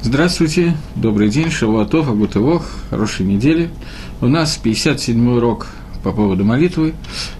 [0.00, 3.68] Здравствуйте, добрый день, Шавуатов, Агутывох, хорошей недели.
[4.20, 5.66] У нас 57-й урок
[6.04, 6.94] по поводу молитвы,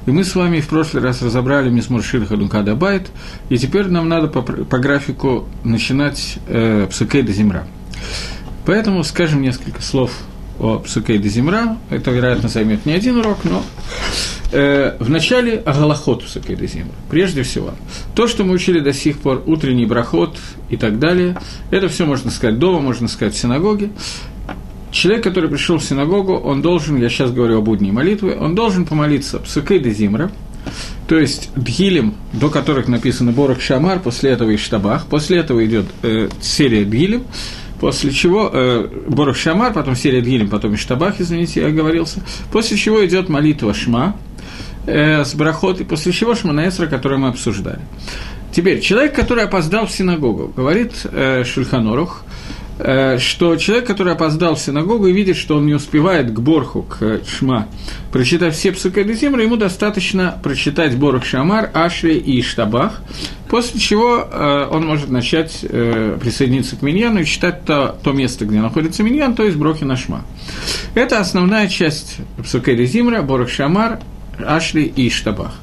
[0.07, 3.13] и мы с вами в прошлый раз разобрали Мисмур Шир Хадункада Байт,
[3.49, 7.65] и теперь нам надо по, по графику начинать э, Псукейда Земра.
[8.67, 10.11] Поэтому скажем несколько слов
[10.59, 13.63] о Псукейда Земра, это, вероятно, займет не один урок, но
[14.53, 17.73] э, в начале Агалахот Псукейда Земра, прежде всего.
[18.15, 20.37] То, что мы учили до сих пор, утренний брахот
[20.71, 21.39] и так далее,
[21.71, 23.91] это все можно сказать дома, можно сказать в синагоге.
[24.91, 28.87] Человек, который пришел в синагогу, он должен, я сейчас говорю о будней молитве, он должен
[28.87, 30.31] помолиться Псукейда Зимра,
[31.07, 36.29] то есть Дгилем, до которых написано Борох Шамар, после этого Иштабах, после этого идет э,
[36.41, 37.25] серия Дгилем,
[37.81, 43.05] после чего э, Борох Шамар, потом серия Дгилем, потом Иштабах, извините, я оговорился, после чего
[43.05, 44.17] идет молитва Шма,
[44.89, 47.81] э, с Брахот, и после чего Шманаэсра, который мы обсуждали.
[48.51, 52.25] Теперь, человек, который опоздал в синагогу, говорит э, Шульханорух,
[52.79, 56.83] э, что человек, который опоздал в синагогу и видит, что он не успевает к Борху,
[56.83, 57.69] к э, Шма,
[58.11, 63.03] прочитать все псукайды Зимра, ему достаточно прочитать Борх Шамар, Ашри и Иштабах,
[63.51, 68.47] после чего э, он может начать э, присоединиться к Миньяну и читать то, то место,
[68.47, 70.25] где находится Миньян, то есть Брохи Нашма.
[70.95, 74.01] Это основная часть псукайды Зимра, Борх Шамар,
[74.47, 75.55] Ашли и Иштабах.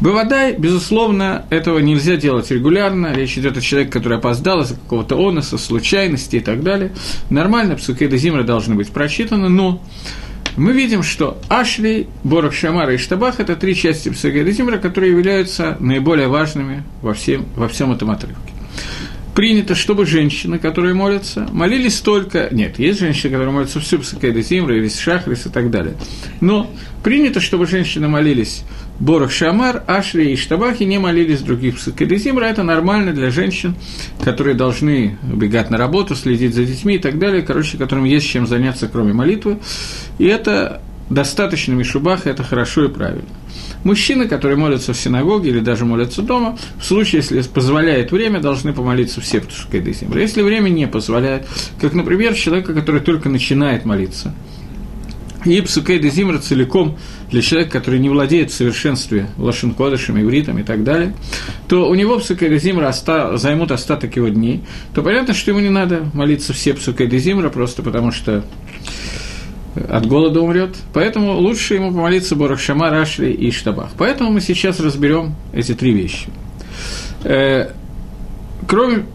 [0.00, 3.12] Бывадай, безусловно, этого нельзя делать регулярно.
[3.14, 6.92] Речь идет о человеке, который опоздал из-за какого-то оноса, случайности и так далее.
[7.30, 9.82] Нормально, псукейда зимра должны быть прочитаны, но
[10.56, 15.76] мы видим, что Ашли, Борох Шамара и Штабах– это три части псукейда зимра, которые являются
[15.80, 18.52] наиболее важными во всем, во всем этом отрывке
[19.34, 22.48] принято, чтобы женщины, которые молятся, молились только...
[22.50, 25.94] Нет, есть женщины, которые молятся всю Псакайда Зимра, весь Шахрис и так далее.
[26.40, 26.70] Но
[27.02, 28.64] принято, чтобы женщины молились
[29.00, 32.44] Борох Шамар, Ашри и Штабахи, не молились других Псакайда Зимра.
[32.44, 33.74] Это нормально для женщин,
[34.22, 38.46] которые должны бегать на работу, следить за детьми и так далее, короче, которым есть чем
[38.46, 39.58] заняться, кроме молитвы.
[40.18, 43.28] И это достаточно Мишубаха, это хорошо и правильно.
[43.84, 48.72] Мужчины, которые молятся в синагоге или даже молятся дома, в случае, если позволяет время, должны
[48.72, 50.20] помолиться все Птушкайды Зимра.
[50.20, 51.46] Если время не позволяет,
[51.80, 54.34] как, например, человека, который только начинает молиться,
[55.44, 56.96] и Псукейда Зимра целиком
[57.30, 61.14] для человека, который не владеет в совершенстве лошенкодышем, ивритом и так далее,
[61.66, 64.62] то у него Псукейда Зимра оста- займут остаток его дней,
[64.94, 68.44] то понятно, что ему не надо молиться все Псукейда Зимра, просто потому что
[69.74, 70.76] от голода умрет.
[70.92, 73.90] Поэтому лучше ему помолиться Борох Шама, Рашли и Штабах.
[73.96, 76.28] Поэтому мы сейчас разберем эти три вещи.
[77.24, 77.70] Э,
[78.66, 79.06] кроме,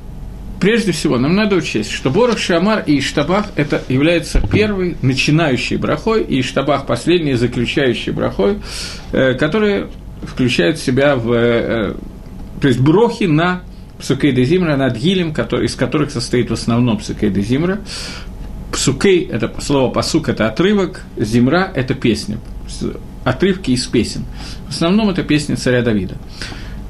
[0.60, 6.24] прежде всего, нам надо учесть, что Борох Шамар и Иштабах– это является первой начинающей брахой,
[6.24, 8.60] и Иштабах– последней заключающей брахой,
[9.12, 9.88] э, которые
[10.24, 11.94] включают в себя в, э,
[12.62, 13.62] то есть брохи на
[14.00, 17.80] Псукейда Зимра, над Гилем, который, из которых состоит в основном Псукейда Зимра,
[18.78, 22.38] Псукей– это слово «пасук»– это отрывок, «зимра»– это песня,
[23.24, 24.24] отрывки из песен.
[24.68, 26.14] В основном это песни царя Давида.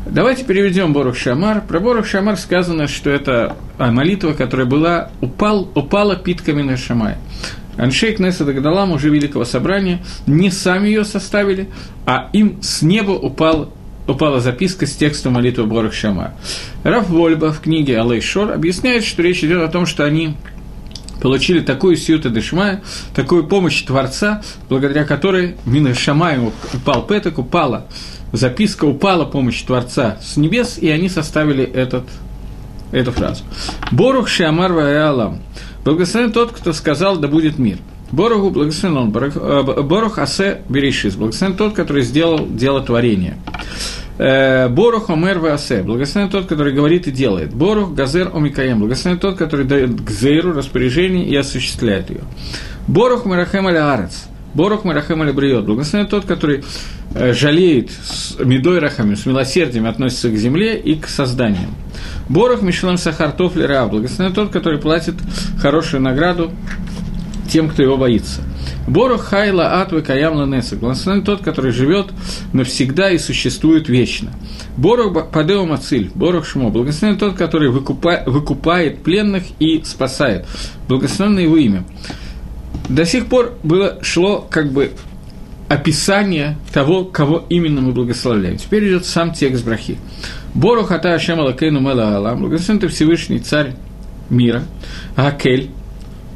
[0.06, 1.62] Давайте переведем Борух Шамар.
[1.62, 7.16] Про Борух Шамар сказано, что это а, молитва, которая была, упал, упала питками на Шамай.
[7.78, 11.70] Аншейк Несада Гадалам, уже Великого Собрания, не сами ее составили,
[12.06, 13.72] а им с неба упал
[14.08, 16.32] упала записка с текстом молитвы Борух Шамар.
[16.84, 20.36] Раф Вольба в книге Алей Шор объясняет, что речь идет о том, что они
[21.22, 22.82] получили такую сиюта дешмая,
[23.16, 27.88] такую помощь Творца, благодаря которой מן השמים упал פתק, упала
[28.32, 32.04] записка, упала помощь Творца с небес, и они составили этот,
[32.92, 33.44] эту фразу.
[33.92, 35.40] ברוך שאמר והיה העולם.
[35.84, 37.78] Благословен тот, кто сказал, да будет мир.
[38.12, 43.38] ברוך הוא благословен он, ברוך עושה בראשית, благословен тот, который сделал дело творения.
[44.18, 47.54] Э, ברוך אומר ועושה, благословен тот, который говорит и делает.
[47.54, 52.22] ברוך גוזר ומקיים, благословен тот, который дает гзейру распоряжение и осуществляет ее.
[52.88, 54.26] Борух Марахем Алярец,
[54.56, 56.64] Борух Марахем Алябриот, благословен тот, который
[57.14, 61.76] э, жалеет с медой рахами, с милосердием относится к земле и к созданиям.
[62.28, 65.16] Борух Мишлам Сахар Тофли благословен тот, который платит
[65.62, 66.52] хорошую награду
[67.48, 68.42] тем, кто его боится.
[68.88, 70.76] Борух Хайла Атвы Каям Ланеса.
[70.76, 72.08] Благословен тот, который живет
[72.54, 74.32] навсегда и существует вечно.
[74.78, 76.12] Борух Падео Мациль.
[76.14, 76.70] Борух Шмо.
[76.70, 80.46] Благословен тот, который выкупа, выкупает пленных и спасает.
[80.88, 81.84] Благословен его имя.
[82.90, 84.92] До сих пор было, шло как бы
[85.68, 88.58] описание того, кого именно мы благословляем.
[88.58, 89.98] Теперь идет сам текст брахи.
[90.54, 92.40] Борух Ата Ашем Алакейну Мела Алам.
[92.40, 93.74] Благословен ты Всевышний Царь
[94.30, 94.64] мира.
[95.16, 95.72] Гакель.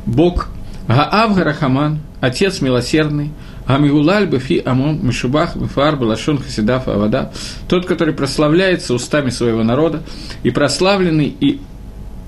[0.05, 0.49] Бог.
[0.91, 3.31] Гаав Гарахаман Отец милосердный,
[3.65, 7.31] Амигулаль Бефи Амон Мишубах Мифар Балашон Хасидаф Авада,
[7.67, 10.03] тот, который прославляется устами своего народа,
[10.43, 11.61] и прославленный и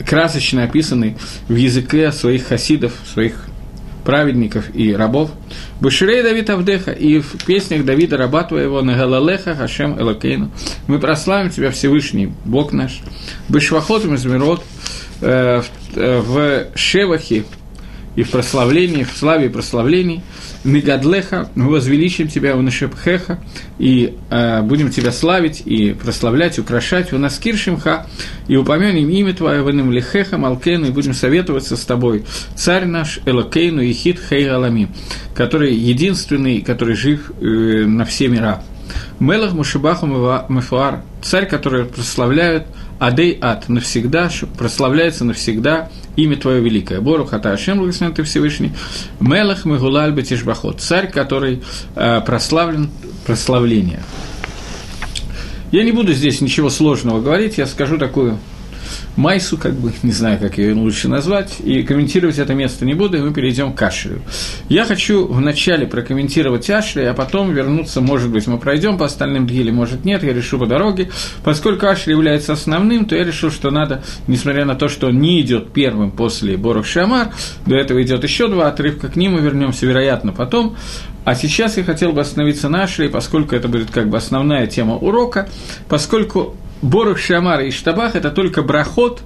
[0.07, 1.17] красочно описанный
[1.47, 3.45] в языке своих хасидов, своих
[4.05, 5.31] праведников и рабов.
[5.79, 10.51] Буширей Давид Авдеха, и в песнях Давида, раба твоего, на Галалеха, Хашем Элакейну.
[10.87, 13.01] Мы прославим тебя, Всевышний, Бог наш.
[13.47, 14.63] Бышвахот Мизмирот,
[15.21, 15.61] э,
[15.95, 17.45] э, в Шевахе
[18.15, 20.21] и в прославлении, в славе и прославлении–
[20.63, 23.39] Мегадлеха, мы возвеличим тебя у Нашепхеха,
[23.79, 27.11] и э, будем тебя славить и прославлять, украшать.
[27.11, 28.07] У нас Киршимха,
[28.47, 32.23] и упомянем имя твое в Лихеха, Малкену, и будем советоваться с тобой,
[32.55, 34.49] царь наш Элокейну и Хит Хей
[35.35, 37.45] который единственный, который жив э,
[37.85, 38.63] на все мира.
[39.19, 42.67] Мелах Мушибаху Мефуар, царь, который прославляет
[42.99, 47.01] Адей Ад навсегда, прославляется навсегда имя Твое великое.
[47.01, 48.71] Бору Хата Ашем, благословен Ты Всевышний.
[49.19, 51.61] Мелах Мегулаль Батишбахот, царь, который
[51.95, 52.89] э, прославлен
[53.25, 54.01] прославление.
[55.71, 58.37] Я не буду здесь ничего сложного говорить, я скажу такую
[59.15, 63.17] Майсу, как бы, не знаю, как ее лучше назвать, и комментировать это место не буду,
[63.17, 64.21] и мы перейдем к Ашлию.
[64.69, 69.71] Я хочу вначале прокомментировать Ашли, а потом вернуться, может быть, мы пройдем по остальным или
[69.71, 71.11] может нет, я решу по дороге.
[71.43, 75.41] Поскольку Ашли является основным, то я решил, что надо, несмотря на то, что он не
[75.41, 77.31] идет первым после Борох Шамар,
[77.65, 80.75] до этого идет еще два отрывка, к ним мы вернемся, вероятно, потом.
[81.23, 84.95] А сейчас я хотел бы остановиться на Ашли, поскольку это будет как бы основная тема
[84.95, 85.47] урока,
[85.87, 89.21] поскольку Борух Шамар и Штабах– это только брахот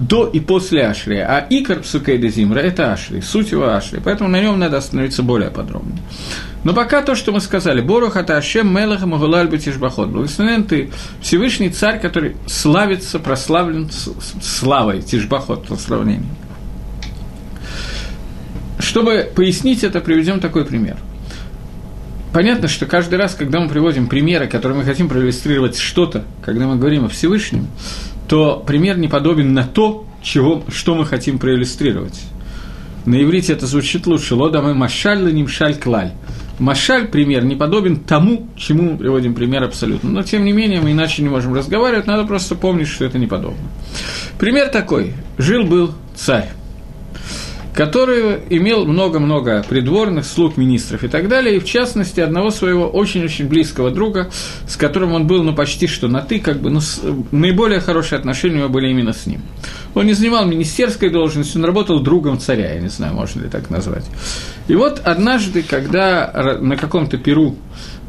[0.00, 4.40] до и после Ашри, а Икар Псукейда Зимра– это Ашри, суть его Ашри, поэтому на
[4.40, 5.92] нем надо остановиться более подробно.
[6.64, 11.68] Но пока то, что мы сказали, Борух– это Ашем Мелаха Магулаль Батишбахот, благословен ты Всевышний
[11.68, 13.90] Царь, который славится, прославлен
[14.40, 16.26] славой, Тишбахот, прославлением.
[18.78, 20.96] Чтобы пояснить это, приведем такой пример–
[22.32, 26.76] понятно, что каждый раз, когда мы приводим примеры, которые мы хотим проиллюстрировать что-то, когда мы
[26.76, 27.66] говорим о Всевышнем,
[28.28, 32.20] то пример не подобен на то, чего, что мы хотим проиллюстрировать.
[33.04, 34.34] На иврите это звучит лучше.
[34.36, 36.12] Лода мы машаль ланим шаль клаль.
[36.58, 40.10] Машаль, пример, не подобен тому, чему мы приводим пример абсолютно.
[40.10, 43.26] Но, тем не менее, мы иначе не можем разговаривать, надо просто помнить, что это не
[43.26, 43.66] подобно.
[44.38, 45.14] Пример такой.
[45.38, 46.50] Жил-был царь
[47.74, 53.48] который имел много-много придворных, слуг, министров и так далее, и в частности одного своего очень-очень
[53.48, 54.30] близкого друга,
[54.68, 58.18] с которым он был ну, почти что на «ты», как бы, но с, наиболее хорошие
[58.18, 59.42] отношения у него были именно с ним.
[59.94, 63.70] Он не занимал министерской должности, он работал другом царя, я не знаю, можно ли так
[63.70, 64.04] назвать.
[64.68, 67.56] И вот однажды, когда на каком-то перу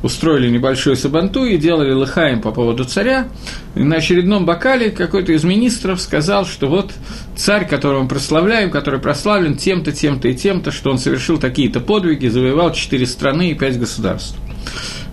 [0.03, 3.29] устроили небольшой сабанту и делали лыхаем по поводу царя.
[3.73, 6.91] На очередном бокале какой-то из министров сказал, что вот
[7.35, 12.27] царь, которого мы прославляем, который прославлен тем-то, тем-то и тем-то, что он совершил такие-то подвиги,
[12.27, 14.37] завоевал четыре страны и пять государств.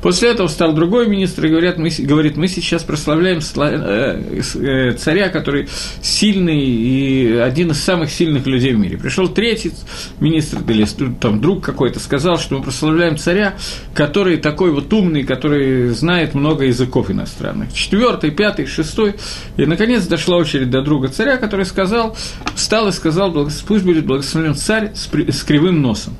[0.02, 5.28] После этого стал другой министр и говорят, мы, говорит, мы сейчас прославляем э, э, царя,
[5.28, 5.68] который
[6.00, 8.96] сильный и один из самых сильных людей в мире.
[8.96, 9.72] Пришел третий
[10.18, 10.86] министр или
[11.20, 13.54] там друг какой-то сказал, что мы прославляем царя,
[13.94, 17.72] который такой вот умный, который знает много языков иностранных.
[17.74, 19.16] Четвертый, пятый, шестой.
[19.58, 22.16] И, наконец, дошла очередь до друга царя, который сказал,
[22.54, 23.32] встал и сказал,
[23.66, 26.14] пусть будет благословен царь с, с кривым носом.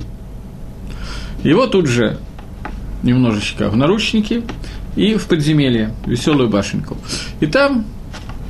[1.43, 2.19] Его тут же
[3.03, 4.43] немножечко в наручники
[4.95, 6.97] и в подземелье, веселую башенку.
[7.39, 7.85] И там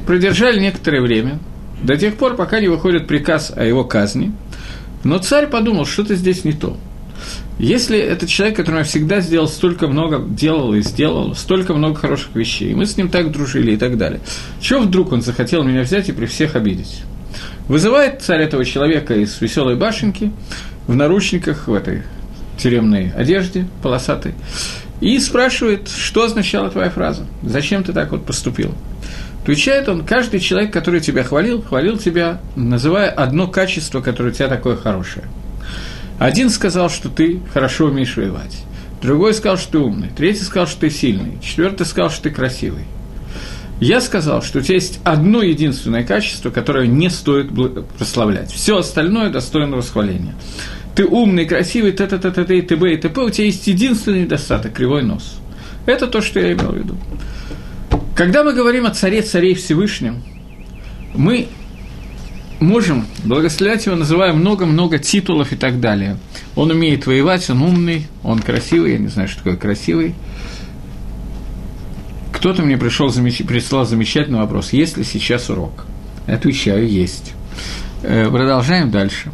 [0.06, 1.39] продержали некоторое время,
[1.83, 4.31] до тех пор, пока не выходит приказ о его казни.
[5.03, 6.77] Но царь подумал, что-то здесь не то.
[7.60, 12.36] Если этот человек, который я всегда сделал столько много, делал и сделал, столько много хороших
[12.36, 14.20] вещей, мы с ним так дружили и так далее,
[14.60, 17.01] чего вдруг он захотел меня взять и при всех обидеть?
[17.67, 20.31] Вызывает царь этого человека из веселой башенки
[20.88, 22.03] в наручниках в этой
[22.62, 24.34] тюремной одежде полосатой,
[25.01, 28.74] и спрашивает, что означала твоя фраза, зачем ты так вот поступил.
[29.41, 34.48] Отвечает он, каждый человек, который тебя хвалил, хвалил тебя, называя одно качество, которое у тебя
[34.48, 35.25] такое хорошее.
[36.20, 38.63] Один сказал, что ты хорошо умеешь воевать,
[39.01, 42.86] другой сказал, что ты умный, третий сказал, что ты сильный, четвертый сказал, что ты красивый.
[43.81, 47.50] Я сказал, что у тебя есть одно единственное качество, которое не стоит
[47.97, 48.51] прославлять.
[48.53, 50.35] Все остальное достойно восхваления
[50.95, 52.93] ты умный, красивый, т т т т и т.б.
[52.93, 55.38] и т.п., у тебя есть единственный недостаток– кривой нос.
[55.85, 56.97] Это то, что я имел в виду.
[58.15, 60.21] Когда мы говорим о царе царей Всевышнем,
[61.15, 61.47] мы
[62.59, 66.17] можем благословлять его, называя много-много титулов и так далее.
[66.55, 70.13] Он умеет воевать, он умный, он красивый, я не знаю, что такое красивый.
[72.41, 73.38] Кто-то мне пришел, замеч...
[73.45, 75.86] прислал замечательный вопрос, есть ли сейчас урок?
[76.25, 77.33] Отвечаю, есть.
[78.01, 79.31] Э, продолжаем дальше.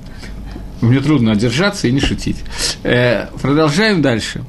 [0.81, 2.35] Мне трудно одержаться и не шутить.
[2.83, 4.43] Э, продолжаем дальше.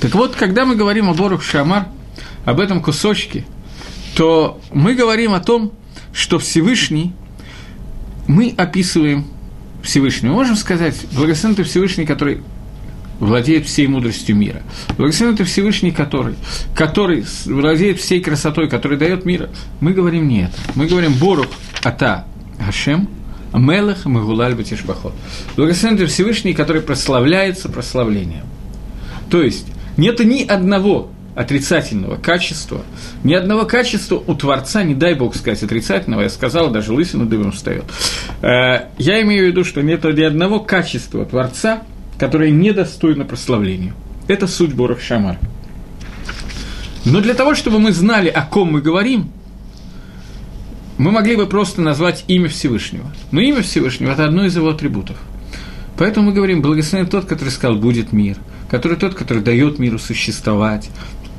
[0.00, 1.88] Так вот, когда мы говорим о Борух Шамар,
[2.44, 3.44] об этом кусочке,
[4.14, 5.72] то мы говорим о том,
[6.12, 7.12] что Всевышний
[8.28, 9.26] мы описываем
[9.82, 10.30] Всевышнего.
[10.30, 12.40] Мы можем сказать, благословен ты Всевышний, который
[13.20, 14.62] владеет всей мудростью мира.
[14.96, 16.34] Благословен это Всевышний, который,
[16.74, 19.50] который владеет всей красотой, который дает мир.
[19.80, 20.54] Мы говорим не это.
[20.74, 21.46] Мы говорим Борух
[21.82, 22.26] Ата
[22.58, 23.08] Хашем,
[23.52, 25.14] Мелах Магулаль Батишбахот.
[25.56, 28.44] Благословен это Всевышний, который прославляется прославлением.
[29.30, 32.82] То есть, нет ни одного отрицательного качества,
[33.22, 37.52] ни одного качества у Творца, не дай Бог сказать отрицательного, я сказал, даже лысину дымом
[37.52, 37.84] встает.
[38.42, 41.84] Э, я имею в виду, что нет ни одного качества Творца,
[42.18, 43.94] которое недостойно прославлению.
[44.26, 45.38] Это суть Борох Шамар.
[47.04, 49.30] Но для того, чтобы мы знали, о ком мы говорим,
[50.98, 53.10] мы могли бы просто назвать имя Всевышнего.
[53.30, 55.16] Но имя Всевышнего– это одно из его атрибутов.
[55.96, 58.36] Поэтому мы говорим, благословен тот, который сказал, будет мир,
[58.68, 60.90] который тот, который дает миру существовать,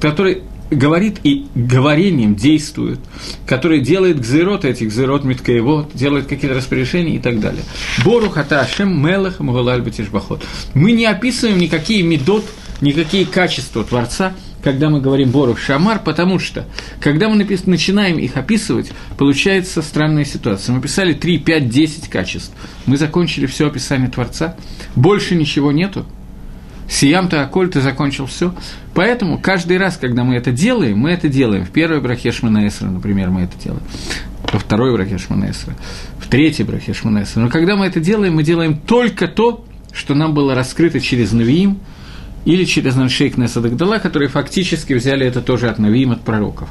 [0.02, 3.00] который говорит и говорением действует,
[3.46, 7.64] который делает гзерот этих гзерот миткаевод, делает какие-то распоряжения и так далее.
[8.04, 10.44] Бору хата ашем мелах мугалаль батишбахот.
[10.74, 12.46] Мы не описываем никакие медот,
[12.82, 14.34] никакие качества Творца,
[14.64, 16.66] когда мы говорим Борух Шамар, потому что,
[17.00, 17.66] когда мы напис...
[17.66, 20.76] начинаем их описывать, получается странная ситуация.
[20.76, 22.52] Мы писали 3, 5, 10 качеств.
[22.86, 24.58] Мы закончили все описание Творца,
[24.96, 26.06] больше ничего нету,
[26.90, 28.54] Сиям-то Аколь, ты закончил все.
[28.94, 31.66] Поэтому каждый раз, когда мы это делаем, мы это делаем.
[31.66, 33.84] В первой брахе Шманаэсра, например, мы это делаем.
[34.52, 35.76] Во второй брахе Шманаэсра.
[36.18, 37.42] В третьей брахе Шманаэсра.
[37.42, 41.80] Но когда мы это делаем, мы делаем только то, что нам было раскрыто через Навиим–
[42.46, 46.70] или через Наншейк Несадагдала, которые фактически взяли это тоже от Навиим, от пророков.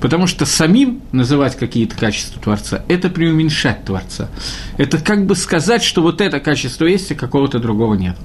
[0.00, 4.28] Потому что самим называть какие-то качества Творца– это преуменьшать Творца.
[4.78, 8.16] Это как бы сказать, что вот это качество есть, а какого-то другого нет.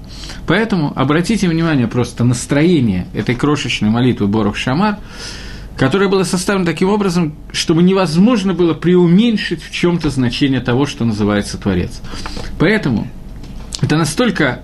[0.48, 4.98] Поэтому обратите внимание просто настроение этой крошечной молитвы Борух Шамар,
[5.78, 11.58] которая была составлена таким образом, чтобы невозможно было преуменьшить в чем-то значение того, что называется
[11.58, 12.02] Творец.
[12.58, 13.08] Поэтому
[13.82, 14.62] это настолько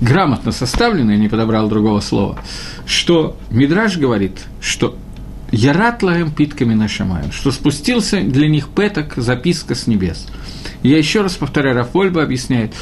[0.00, 2.38] грамотно составлено, я не подобрал другого слова,
[2.86, 4.96] что Мидраж говорит, что
[5.52, 10.28] Яратлаем питками нашамаем, что спустился для них петок, записка с небес.
[10.84, 12.72] Я еще раз повторяю, Рафольба объясняет,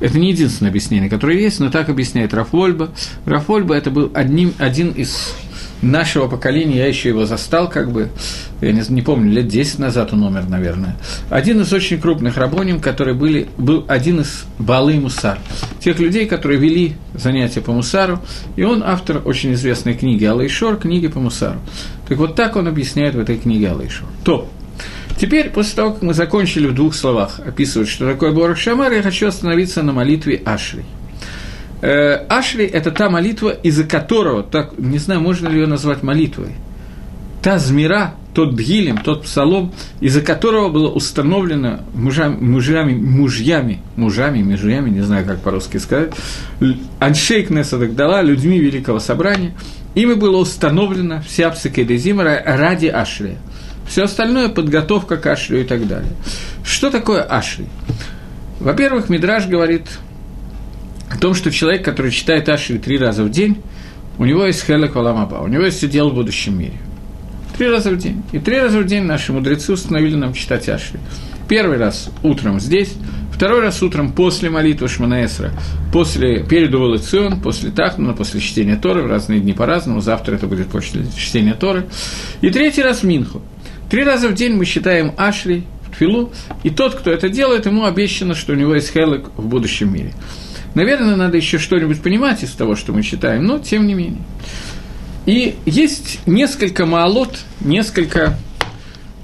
[0.00, 2.90] это не единственное объяснение, которое есть, но так объясняет Рафольба.
[3.26, 5.34] Рафольба это был одним, один из
[5.90, 8.08] нашего поколения, я еще его застал, как бы,
[8.60, 10.96] я не, не помню, лет 10 назад он умер, наверное.
[11.30, 15.38] Один из очень крупных рабоним, которые были, был один из Балы Мусар,
[15.80, 18.20] тех людей, которые вели занятия по Мусару,
[18.56, 21.60] и он автор очень известной книги Алайшор, книги по Мусару.
[22.08, 24.08] Так вот так он объясняет в этой книге Алайшор.
[24.24, 24.48] То,
[25.16, 29.00] Теперь, после того, как мы закончили в двух словах описывать, что такое Борох Шамар, я
[29.00, 30.82] хочу остановиться на молитве Ашри–
[31.84, 36.52] Ашри– это та молитва, из-за которого, так, не знаю, можно ли ее назвать молитвой,
[37.42, 44.88] та змира, тот дгилем, тот псалом, из-за которого было установлено мужами, мужьями, мужьями, мужами, мужьями,
[44.88, 46.12] не знаю, как по-русски сказать,
[47.00, 49.52] Аншейк Несадагдала, людьми Великого Собрания,
[49.94, 53.36] ими было установлено вся псикедезима ради Ашрия.
[53.86, 56.12] Все остальное– подготовка к Ашрию и так далее.
[56.64, 57.66] Что такое Ашри?
[58.58, 59.82] Во-первых, Мидраж говорит–
[61.14, 63.58] о том, что человек, который читает Ашри три раза в день,
[64.18, 66.74] у него есть хелек валамаба, у него есть удел в будущем мире.
[67.56, 68.22] Три раза в день.
[68.32, 70.98] И три раза в день наши мудрецы установили нам читать Ашри.
[71.48, 72.94] Первый раз утром здесь,
[73.32, 75.52] второй раз утром после молитвы Шманаэсра,
[75.92, 80.68] после, перед Уволоцион, после Тахнуна, после чтения Торы, в разные дни по-разному, завтра это будет
[80.68, 81.86] после чтения Торы,
[82.40, 83.40] и третий раз Минху.
[83.88, 86.32] Три раза в день мы считаем Ашри, Тфилу,
[86.64, 90.12] и тот, кто это делает, ему обещано, что у него есть хелек в будущем мире.
[90.74, 94.22] Наверное, надо еще что-нибудь понимать из того, что мы читаем, но тем не менее.
[95.26, 98.36] И есть несколько маалот, несколько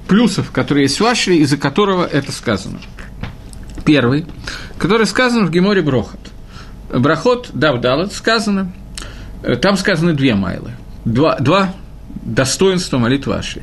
[0.08, 2.78] плюсов, которые есть в Ашре, из-за которого это сказано.
[3.84, 4.26] Первый,
[4.78, 6.20] который сказан в Геморе Брохот.
[6.92, 8.72] Брахот, Давдалат, сказано,
[9.42, 10.72] э, там сказаны две майлы,
[11.04, 11.74] два, два
[12.22, 13.62] достоинства молитвы Ашри.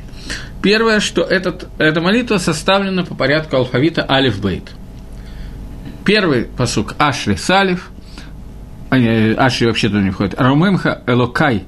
[0.62, 4.70] Первое, что этот, эта молитва составлена по порядку алфавита Алиф-Бейт.
[6.08, 7.90] Первый посук Ашри Салив,
[8.88, 11.64] а, Ашри вообще туда не входит, Ромемха Элокай,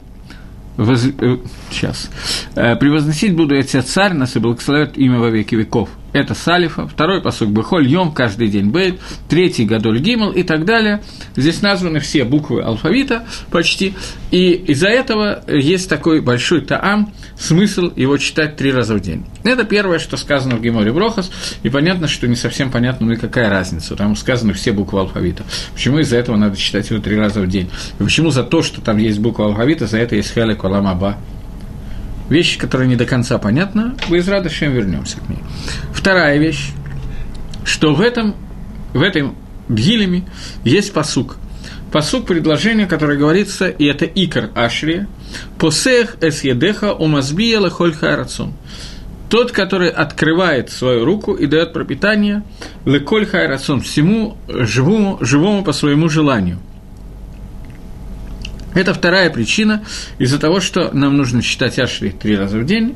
[0.78, 1.04] воз...
[1.04, 1.36] Э,
[1.70, 2.10] сейчас,
[2.54, 6.86] э, превозносить буду я тебя царь, нас и благословит имя во веки веков это Салифа,
[6.86, 11.02] второй посук Бехоль Йом, каждый день Бейт, третий Гадоль Гимл и так далее.
[11.36, 13.94] Здесь названы все буквы алфавита почти,
[14.30, 19.24] и из-за этого есть такой большой таам, смысл его читать три раза в день.
[19.44, 21.30] Это первое, что сказано в Геморе Брохас,
[21.62, 25.44] и понятно, что не совсем понятно, ну и какая разница, там сказаны все буквы алфавита.
[25.74, 27.70] Почему из-за этого надо читать его три раза в день?
[27.98, 31.16] И почему за то, что там есть буква алфавита, за это есть Хелек Аба
[32.30, 35.40] вещь, которая не до конца понятна, вы из Радышем вернемся к ней.
[35.92, 36.70] Вторая вещь,
[37.64, 38.34] что в этом,
[38.94, 39.36] в этом
[39.68, 40.24] Бгилеме
[40.64, 41.36] есть посук.
[41.92, 45.06] Посук предложение, которое говорится, и это Икар Ашри,
[45.58, 48.56] «Посех эс едеха умазбия лехоль харацум».
[49.28, 52.42] Тот, который открывает свою руку и дает пропитание
[52.84, 56.58] леколь всему живому, живому по своему желанию.
[58.74, 59.84] Это вторая причина
[60.18, 62.94] из-за того, что нам нужно читать Ашри три раза в день,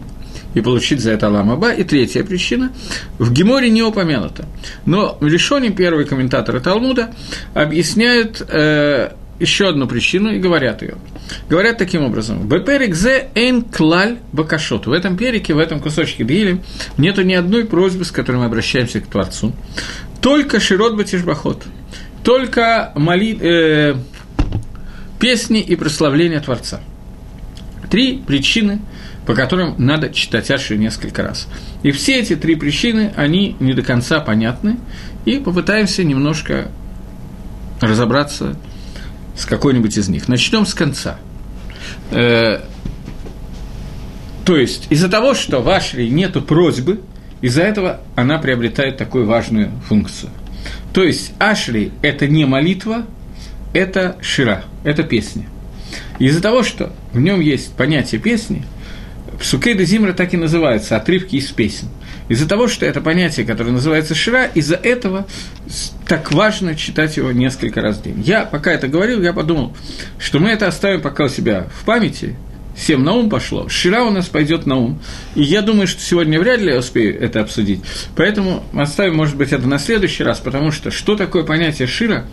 [0.54, 1.73] и получить за это Ламаба.
[1.73, 2.73] И третья причина–
[3.19, 4.47] в Геморе не упомянуто.
[4.87, 7.12] Но в Решоне первые комментаторы Талмуда
[7.54, 10.97] объясняют э, еще одну причину и говорят ее.
[11.49, 12.49] Говорят таким образом.
[12.49, 14.87] «Беперик зе эйн клаль бакашот».
[14.87, 16.62] В этом перике, в этом кусочке Дгилем
[16.99, 19.52] нету ни одной просьбы, с которой мы обращаемся к Творцу.
[20.21, 21.64] Только широт батишбахот.
[22.23, 23.95] Только моли, э,
[25.25, 26.81] песни и прославление Творца.
[27.88, 28.83] Три причины,
[29.25, 31.49] по которым надо читать Аши несколько раз.
[31.83, 34.76] И все эти три причины, они не до конца понятны,
[35.25, 36.69] и попытаемся немножко
[37.81, 38.59] разобраться
[39.35, 40.28] с какой-нибудь из них.
[40.28, 41.19] Начнем с конца.
[42.11, 42.61] Э,
[44.45, 47.00] то есть, из-за того, что в Ашре нету просьбы,
[47.40, 50.31] из-за этого она приобретает такую важную функцию.
[50.93, 53.07] То есть, Ашри– это не молитва,
[53.75, 55.47] это шира, это песня.
[56.19, 58.64] Из-за того, что в нем есть понятие песни,
[59.38, 61.88] Псукей Зимра так и называется, отрывки из песен.
[62.28, 65.26] Из-за того, что это понятие, которое называется Шира, из-за этого
[66.09, 68.23] так важно читать его несколько раз в день.
[68.23, 69.76] Я, пока это говорил, я подумал,
[70.19, 72.37] что мы это оставим пока у себя в памяти,
[72.76, 73.69] всем на ум пошло.
[73.69, 75.00] Шира у нас пойдет на ум.
[75.35, 77.81] И я думаю, что сегодня вряд ли я успею это обсудить.
[78.16, 82.26] Поэтому оставим, может быть, это на следующий раз, потому что что такое понятие Шира,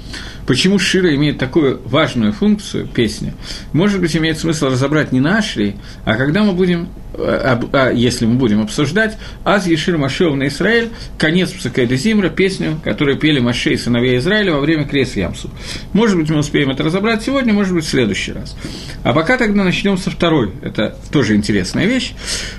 [0.47, 3.33] почему Шира имеет такую важную функцию, песня,
[3.73, 8.25] может быть, имеет смысл разобрать не на Ашри, а когда мы будем а, а, если
[8.25, 13.73] мы будем обсуждать, «Аз Ешир Машев на Израиль», конец Псакайда Зимра, песню, которую пели Маше
[13.73, 15.49] и сыновья Израиля во время Крес Ямсу.
[15.93, 18.55] Может быть, мы успеем это разобрать сегодня, может быть, в следующий раз.
[19.03, 22.13] А пока тогда начнем со второй, это тоже интересная вещь.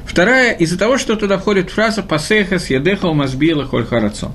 [0.05, 4.33] Вторая, из-за того, что туда входит фраза «Пасехас едеха умазбила холь харацо».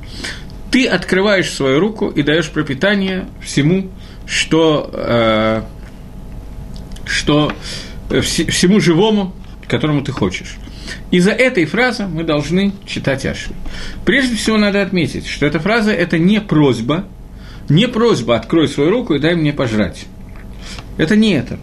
[0.72, 3.90] Ты открываешь свою руку и даешь пропитание всему,
[4.26, 5.62] что, э,
[7.06, 7.54] что
[8.10, 9.34] э, всему живому,
[9.68, 10.56] которому ты хочешь.
[11.12, 13.54] Из-за этой фразы мы должны читать Ашри.
[14.06, 17.06] Прежде всего надо отметить, что эта фраза– это не просьба,
[17.70, 20.06] не просьба «открой свою руку и дай мне пожрать».
[20.98, 21.60] Это не это.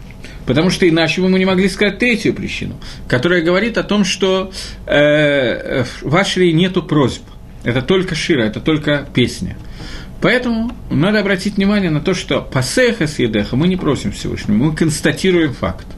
[0.46, 2.74] Потому что иначе бы мы не могли сказать третью причину,
[3.08, 4.52] которая говорит о том, что
[4.86, 7.22] э, в Ашри нету просьб.
[7.64, 9.56] Это только шира, это только песня.
[10.20, 14.76] Поэтому надо обратить внимание на то, что пасеха с едеха мы не просим Всевышнего, мы
[14.76, 15.86] констатируем факт–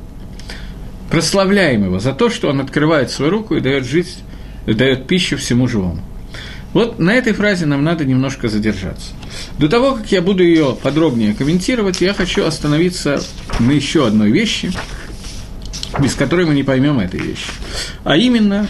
[1.10, 4.20] прославляем его за то, что он открывает свою руку и дает жизнь,
[4.66, 6.00] дает пищу всему живому.
[6.72, 9.12] Вот на этой фразе нам надо немножко задержаться.
[9.58, 13.22] До того, как я буду ее подробнее комментировать, я хочу остановиться
[13.60, 14.72] на еще одной вещи,
[15.98, 17.48] без которой мы не поймем этой вещи.
[18.04, 18.66] А именно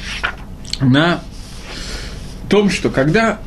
[0.80, 1.20] на
[2.48, 3.40] том, что когда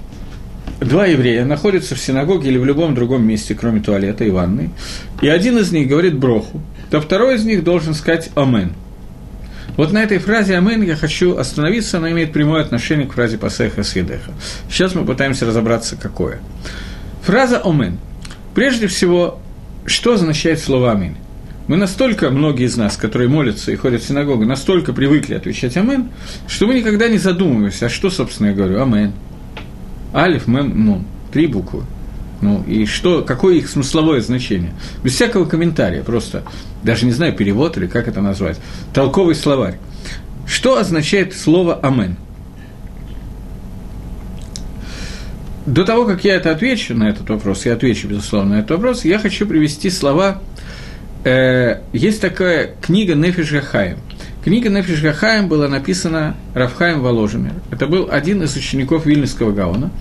[0.81, 4.71] два еврея находятся в синагоге или в любом другом месте, кроме туалета и ванной,
[5.21, 8.73] и один из них говорит броху, то второй из них должен сказать «Амен».
[9.79, 13.83] Вот на этой фразе «Амен» я хочу остановиться, она имеет прямое отношение к фразе «Пасеха
[13.83, 14.33] съедеха».
[14.69, 16.41] Сейчас мы пытаемся разобраться, какое.
[17.21, 17.97] Фраза «Амен».
[18.53, 19.39] Прежде всего,
[19.85, 21.15] что означает слово «Амин»?
[21.67, 26.09] Мы настолько, многие из нас, которые молятся и ходят в синагогу, настолько привыкли отвечать «Амен»,
[26.45, 29.13] что мы никогда не задумываемся, а что, собственно, я говорю, «Амен».
[30.13, 31.05] Алиф, Мем, Нун.
[31.31, 31.85] Три буквы.
[32.41, 34.73] Ну и что, какое их смысловое значение?
[35.03, 36.43] Без всякого комментария, просто,
[36.83, 38.57] даже не знаю, перевод или как это назвать,
[38.93, 39.77] толковый словарь.
[40.47, 42.15] Что означает слово «амен»?
[45.65, 49.05] До того, как я это отвечу на этот вопрос, я отвечу, безусловно, на этот вопрос,
[49.05, 50.41] я хочу привести слова.
[51.25, 53.97] Э, есть такая книга Нефиш Гахаем–
[54.49, 57.53] Книга Нефиш Гахаем была написана Равхаем Воложимир.
[57.69, 59.91] Это был один из учеников Вильнюсского Гаона.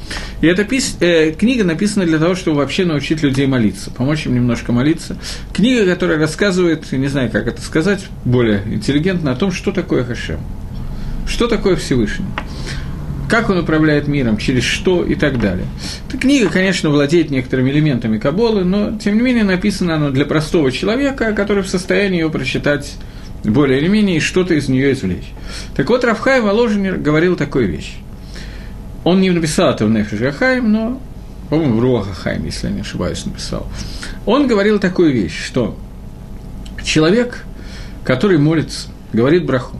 [0.40, 0.96] И эта пис...
[1.00, 5.18] э, книга написана для того, чтобы вообще научить людей молиться, помочь им немножко молиться.
[5.52, 10.40] Книга, которая рассказывает, не знаю, как это сказать, более интеллигентно, о том, что такое Хашем,
[11.26, 12.24] что такое Всевышний
[13.28, 15.66] как он управляет миром, через что и так далее.
[16.08, 20.72] Эта книга, конечно, владеет некоторыми элементами Каболы, но, тем не менее, написана она для простого
[20.72, 22.96] человека, который в состоянии ее прочитать
[23.44, 25.32] более или менее, и что-то из нее извлечь.
[25.76, 27.96] Так вот, Рафхай Воложенер говорил такую вещь.
[29.04, 31.00] Он не написал это в Нефиш Гахаим, но,
[31.48, 33.66] по-моему, в Руах Гахаим, если я не ошибаюсь, написал.
[34.26, 35.78] Он говорил такую вещь, что
[36.82, 37.44] человек,
[38.04, 39.78] который молится, говорит браху,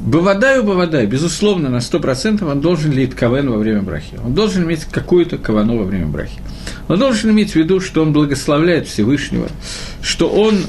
[0.00, 4.18] Бавадаю, Бавадай, безусловно, на 100% он должен лить кавен во время брахи.
[4.24, 6.40] Он должен иметь какую-то кавану во время брахи.
[6.88, 9.48] Он должен иметь в виду, что он благословляет Всевышнего,
[10.00, 10.60] что он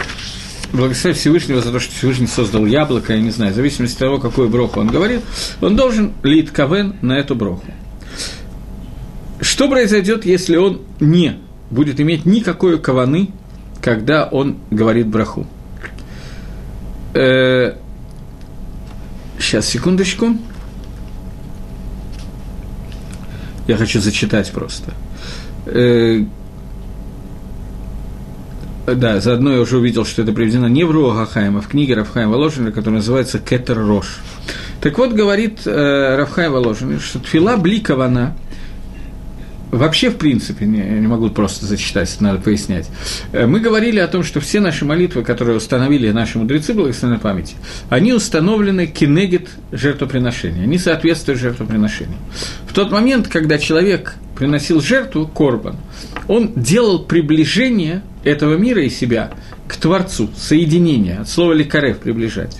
[0.74, 4.20] благословляет Всевышнего за то, что Всевышний создал яблоко, я не знаю, в зависимости от того,
[4.20, 5.22] какую броху он говорит,
[5.62, 7.66] он должен лить кавен на эту броху.
[9.42, 11.38] Что произойдет, если он не
[11.70, 13.30] будет иметь никакой каваны,
[13.82, 15.48] когда он говорит браху?
[17.14, 17.74] Э,
[19.42, 20.38] Сейчас, секундочку.
[23.68, 24.94] Я хочу зачитать просто.
[28.96, 32.32] Да, заодно я уже увидел, что это приведено не в Руа а в книге Рафхайма
[32.32, 34.18] Воложина, которая называется «Кетер Рош».
[34.82, 38.36] Так вот, говорит э, Рафхайм Воложин, что тфила бликована–
[39.72, 42.90] Вообще, в принципе, не, не могу просто зачитать, надо пояснять.
[43.32, 47.56] Э, мы говорили о том, что все наши молитвы, которые установили наши мудрецы благословенной памяти,
[47.90, 52.18] они установлены кинегет жертвоприношения, они соответствуют жертвоприношению.
[52.68, 55.78] В тот момент, когда человек приносил жертву, корбан,
[56.28, 59.32] он делал приближение этого мира и себя
[59.68, 62.58] к Творцу, соединение, от слова «ликарев»– приближать.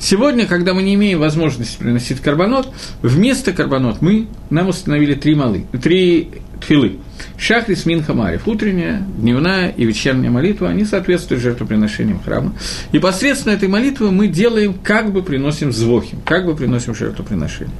[0.00, 5.66] Сегодня, когда мы не имеем возможности приносить карбонот, вместо карбонот мы, нам установили три, малы,
[5.82, 6.98] три тфилы.
[7.36, 12.54] Шахрис Минха Марев, утренняя, дневная и вечерняя молитва, они соответствуют жертвоприношениям храма.
[12.90, 17.74] И посредством этой молитвы мы делаем, как бы приносим звохим, как бы приносим жертвоприношение.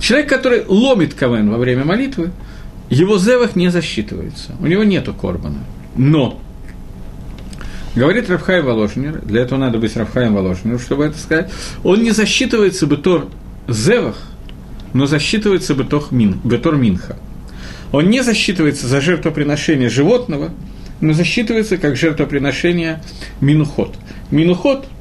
[0.00, 2.30] Человек, который ломит кавен во время молитвы,
[2.90, 5.64] его зевах не засчитывается, у него нету корбана.
[5.96, 6.40] Но
[7.94, 11.52] Говорит Рафхай Воложнер, для этого надо быть Рафхаем Воложнером, чтобы это сказать,
[11.84, 13.28] он не засчитывается бы Тор
[13.68, 14.16] Зевах,
[14.92, 17.16] но засчитывается бы Мин, Бетор Минха.
[17.92, 20.50] Он не засчитывается за жертвоприношение животного,
[21.00, 23.00] но засчитывается как жертвоприношение
[23.40, 23.94] Минухот.
[24.32, 24.88] Минухот–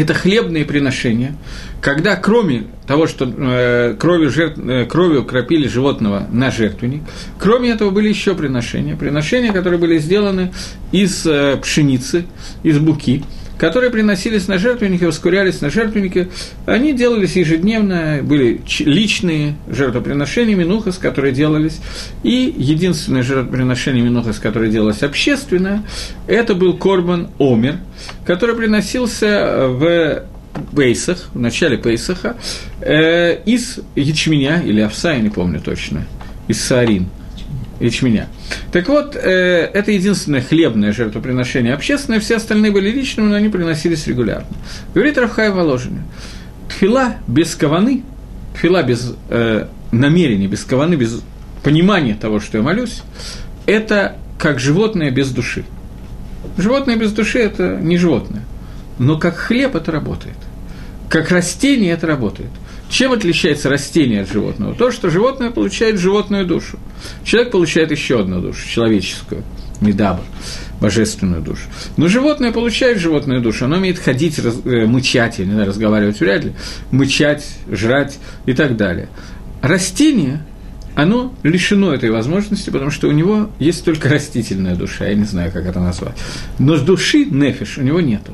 [0.00, 1.34] это хлебные приношения,
[1.80, 7.02] когда кроме того, что э, кровью, жертв, э, кровью кропили животного на жертвенник,
[7.38, 8.96] кроме этого были еще приношения.
[8.96, 10.52] Приношения, которые были сделаны
[10.90, 12.24] из э, пшеницы,
[12.62, 13.24] из буки–
[13.60, 16.30] которые приносились на жертвенники, ускорялись на жертвенники,
[16.64, 21.78] они делались ежедневно, были личные жертвоприношения Минухас, которые делались,
[22.22, 25.82] и единственное жертвоприношение Минухас, которое делалось общественное,
[26.26, 27.76] это был Корбан Омер,
[28.24, 30.24] который приносился в
[30.74, 32.38] Пейсах, в начале Пейсаха,
[32.80, 36.06] э, из ячменя, или овса, я не помню точно,
[36.48, 37.08] из саарин–
[37.80, 38.28] ячменя.
[38.72, 44.06] Так вот, э, это единственное хлебное жертвоприношение общественное, все остальные были личными, но они приносились
[44.06, 44.48] регулярно.
[44.94, 46.02] Говорит Рафхай Воложина,
[46.68, 48.02] тфила без каваны,
[48.54, 51.20] тфила без э, намерения, без каваны, без
[51.62, 53.02] понимания того, что я молюсь,
[53.66, 55.64] это как животное без души.
[56.56, 58.42] Животное без души– это не животное,
[58.98, 60.36] но как хлеб это работает.
[61.08, 62.50] Как растение это работает.
[62.90, 64.74] Чем отличается растение от животного?
[64.74, 66.78] То, что животное получает животную душу.
[67.24, 69.44] Человек получает еще одну душу, человеческую,
[69.80, 70.22] медаба,
[70.80, 71.62] божественную душу.
[71.96, 76.18] Но животное получает животную душу, оно умеет ходить, раз, э, мычать, я не знаю, разговаривать
[76.18, 76.52] вряд ли,
[76.90, 79.08] мычать, жрать и так далее.
[79.62, 80.44] Растение,
[80.96, 85.52] оно лишено этой возможности, потому что у него есть только растительная душа, я не знаю,
[85.52, 86.16] как это назвать.
[86.58, 88.32] Но души, нефиш, у него нету.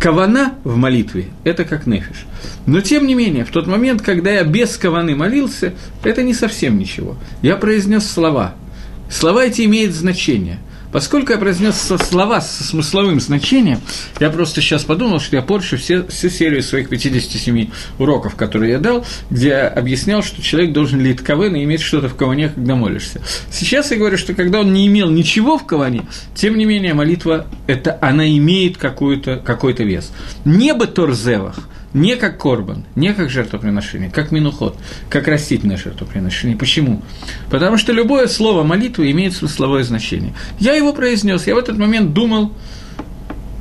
[0.00, 2.26] Кавана в молитве– это как нефиш.
[2.66, 6.78] Но, тем не менее, в тот момент, когда я без каваны молился, это не совсем
[6.78, 7.16] ничего.
[7.42, 8.54] Я произнес слова.
[9.10, 10.58] Слова эти имеют значение–
[10.94, 13.80] Поскольку я произнес слова со смысловым значением,
[14.20, 18.78] я просто сейчас подумал, что я порчу все, всю серию своих 57 уроков, которые я
[18.78, 22.76] дал, где я объяснял, что человек должен лить кавен и иметь что-то в каване, когда
[22.76, 23.20] молишься.
[23.50, 27.48] Сейчас я говорю, что когда он не имел ничего в каване, тем не менее молитва,
[27.66, 30.12] это, она имеет какой-то какой вес.
[30.44, 31.58] Не бы Торзевах–
[31.94, 34.76] не как корбан, не как жертвоприношение, как минуход,
[35.08, 36.56] как растительное жертвоприношение.
[36.56, 37.02] Почему?
[37.48, 40.34] Потому что любое слово молитвы имеет смысловое значение.
[40.58, 42.52] Я его произнес, я в этот момент думал,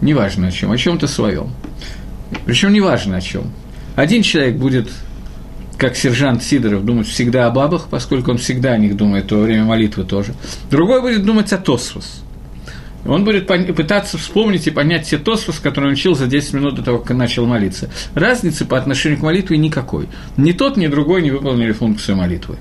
[0.02, 1.52] неважно о чем, о чем-то своем.
[2.46, 3.54] Причем неважно о чем.
[3.96, 4.90] Один человек будет,
[5.78, 9.66] как сержант Сидоров, думать всегда о бабах, поскольку он всегда о них думает во время
[9.66, 10.34] молитвы тоже.
[10.72, 12.23] Другой будет думать о Тосфос–
[13.06, 16.84] он будет пытаться вспомнить и понять те тосфос, которые он учил за 10 минут до
[16.84, 17.90] того, как начал молиться.
[18.14, 20.08] Разницы по отношению к молитве никакой.
[20.38, 22.58] Ни тот, ни другой не выполнили функцию молитвы.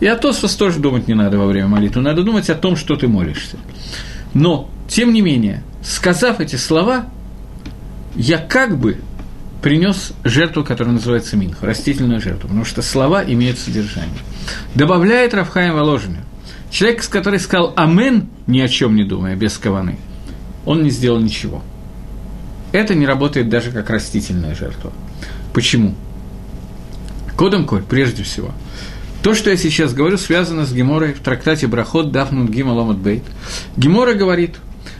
[0.00, 2.02] И о тосфос тоже думать не надо во время молитвы.
[2.02, 3.58] Надо думать о том, что ты молишься.
[4.32, 7.06] Но, тем не менее, сказав эти слова,
[8.14, 8.98] я как бы
[9.60, 14.20] принес жертву, которая называется минх, растительную жертву, потому что слова имеют содержание.
[14.76, 16.18] Добавляет Рафхаем Воложина,
[16.70, 19.98] Человек, который сказал «Амен», ни о чем не думая, без каваны,
[20.64, 21.62] он не сделал ничего.
[22.72, 24.92] Это не работает даже как растительная жертва.
[25.54, 25.94] Почему?
[27.36, 28.52] Кодом Коль, прежде всего.
[29.22, 33.24] То, что я сейчас говорю, связано с Геморой в трактате Брахот Дафнун Гималомат Бейт.
[33.76, 34.56] Гемора говорит,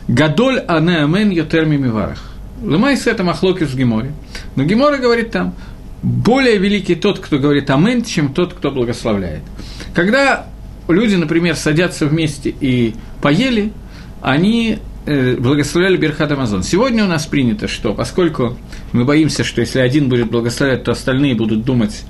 [0.08, 2.32] Гадоль анеамен йотерми миварах.
[2.62, 4.12] Лымайс это махлокис в Геморе.
[4.56, 5.54] Но Гемора говорит там,
[6.02, 9.42] более великий тот, кто говорит амен, чем тот, кто благословляет.
[9.94, 10.46] Когда
[10.88, 13.72] люди, например, садятся вместе и поели,
[14.20, 16.62] они э, благословляли Берхат Амазон.
[16.62, 18.56] Сегодня у нас принято, что поскольку
[18.92, 22.04] мы боимся, что если один будет благословлять, то остальные будут думать,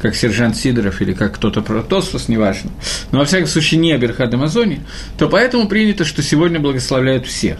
[0.00, 2.70] как сержант Сидоров или как кто-то про Тосфос, неважно,
[3.12, 4.80] но во всяком случае не о Берхат Амазоне,
[5.16, 7.56] то поэтому принято, что сегодня благословляют все.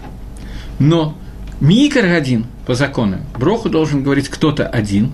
[0.77, 1.17] Но
[1.61, 5.11] Микар один по закону, Броху должен говорить кто-то один,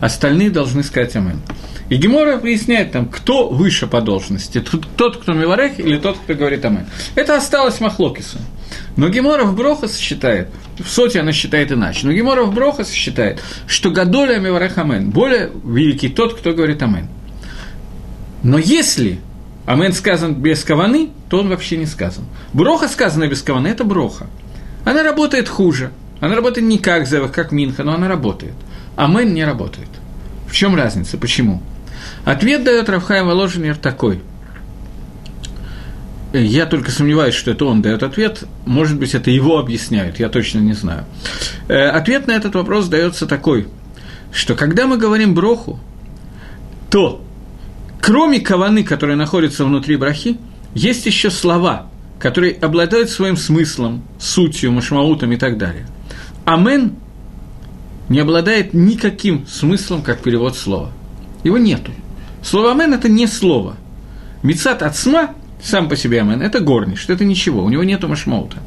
[0.00, 1.40] остальные должны сказать Амен.
[1.88, 4.62] И Гемора поясняет там, кто выше по должности,
[4.96, 6.86] тот, кто Миварех, или тот, кто говорит Амен.
[7.14, 8.38] Это осталось Махлокису.
[8.96, 13.40] Но Гемора в Брохас считает, в Соте она считает иначе, но Гемора в Брохас считает,
[13.66, 17.08] что Гадоля Миварех Амен, более великий тот, кто говорит Амен.
[18.42, 19.20] Но если
[19.66, 22.24] Амен сказан без каваны, то он вообще не сказан.
[22.52, 24.26] Броха сказана без каваны– это броха.
[24.84, 25.90] Она работает хуже.
[26.20, 28.54] Она работает не как Зевах, как Минха, но она работает.
[28.96, 29.88] Амен не работает.
[30.48, 31.18] В чем разница?
[31.18, 31.62] Почему?
[32.24, 34.20] Ответ дает Равхайм Воложенер такой.
[36.32, 38.44] Я только сомневаюсь, что это он дает ответ.
[38.64, 41.04] Может быть, это его объясняют, я точно не знаю.
[41.68, 43.68] Э, ответ на этот вопрос дается такой,
[44.32, 45.78] что когда мы говорим броху,
[46.90, 47.24] то
[48.00, 50.38] кроме каваны, которые находятся внутри брахи,
[50.74, 51.86] есть еще слова,
[52.18, 55.86] которые обладают своим смыслом, сутью, машмаутом и так далее.
[56.44, 56.96] Амен
[58.08, 60.90] не обладает никаким смыслом, как перевод слова.
[61.44, 61.92] Его нету.
[62.42, 63.76] Слово «амен»– это не слово.
[64.42, 68.58] Мицат отсма сам по себе амен– это горниш, это ничего, у него нету машмаута.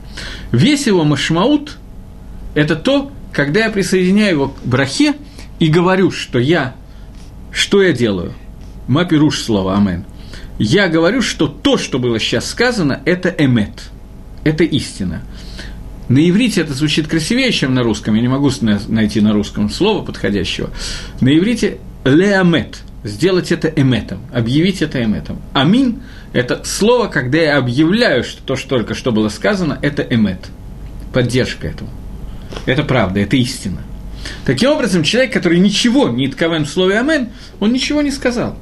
[0.52, 1.78] Весь его машмаут–
[2.56, 5.16] это то, когда я присоединяю его к брахе
[5.60, 6.76] и говорю, что я,
[7.52, 8.34] что я делаю?
[8.88, 10.06] Мапируш слово амен.
[10.58, 13.92] Я говорю, что то, что было сейчас сказано, это эмет,
[14.44, 15.22] это истина.
[16.10, 18.16] На иврите это звучит красивее, чем на русском.
[18.16, 18.50] Я не могу
[18.88, 20.72] найти на русском слова подходящего.
[21.22, 22.80] На иврите леамет.
[23.04, 25.42] Сделать это эметом, объявить это эметом.
[25.54, 26.02] Амин–
[26.34, 30.50] это слово, когда я объявляю, что то, что только что было сказано, это эмет.
[31.14, 31.92] Поддержка этому.
[32.66, 33.78] Это правда, это истина.
[34.46, 37.30] Таким образом, человек, который ничего не итковен в слове «амен»,
[37.62, 38.58] он ничего не сказал.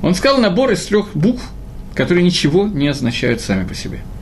[0.00, 1.42] Он сказал набор из трех букв,
[1.94, 4.00] которые ничего не означают сами по себе–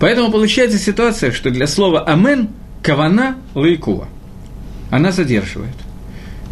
[0.00, 2.48] Поэтому получается ситуация, что для слова «амен»
[2.82, 4.08] кавана лайкува.
[4.90, 5.74] Она задерживает.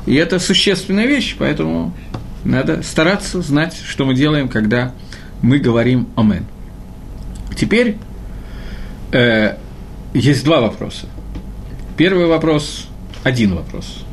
[0.05, 1.95] И это существенная вещь, поэтому
[2.45, 4.93] надо стараться знать, что мы делаем, когда
[5.41, 6.45] мы говорим «амен».
[7.57, 7.97] Теперь
[9.13, 9.57] э,
[10.13, 11.07] есть два вопроса.
[11.97, 12.87] Первый вопрос–
[13.25, 14.05] один вопрос.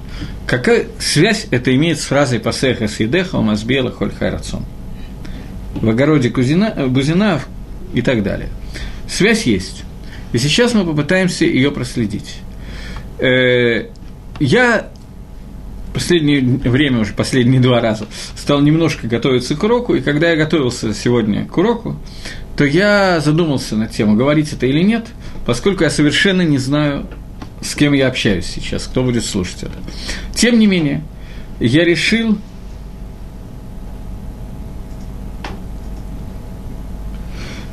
[0.48, 4.63] Какая связь это имеет с фразой «пасеха сидеха умазбела холь хайрацон»?
[5.74, 7.41] В огороде Кузина, Бузина
[7.93, 8.48] и так далее–
[9.08, 9.84] Связь есть.
[10.34, 12.36] И сейчас мы попытаемся ее проследить.
[13.20, 13.88] Э,
[14.39, 14.89] я
[15.96, 20.94] последнее время, уже последние два раза, стал немножко готовиться к уроку, и когда я готовился
[20.94, 21.96] сегодня к уроку,
[22.58, 25.06] то я задумался над тем, говорить это или нет,
[25.46, 27.08] поскольку я совершенно не знаю,
[27.62, 29.78] с кем я общаюсь сейчас, кто будет слушать это.
[30.36, 31.02] Тем не менее,
[31.62, 32.38] я решил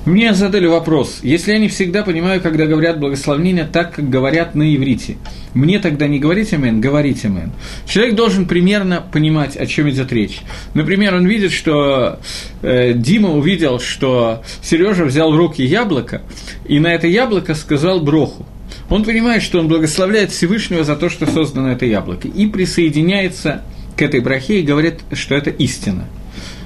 [0.05, 4.75] Мне задали вопрос, если я не всегда понимаю, когда говорят благословение так, как говорят на
[4.75, 5.17] иврите,
[5.55, 7.53] мне тогда не говорить амен, говорить амен.
[7.87, 10.41] Человек должен примерно понимать, о чем идет речь.
[10.75, 12.19] Например, он видит, что
[12.63, 16.23] э, Дима увидел, что Сережа взял в руки яблоко,
[16.67, 18.45] и на это яблоко сказал броху.
[18.91, 23.63] Он понимает, что он благословляет Всевышнего за то, что создано это яблоко, и присоединяется
[23.97, 26.07] к этой брахе и говорит, что это истина.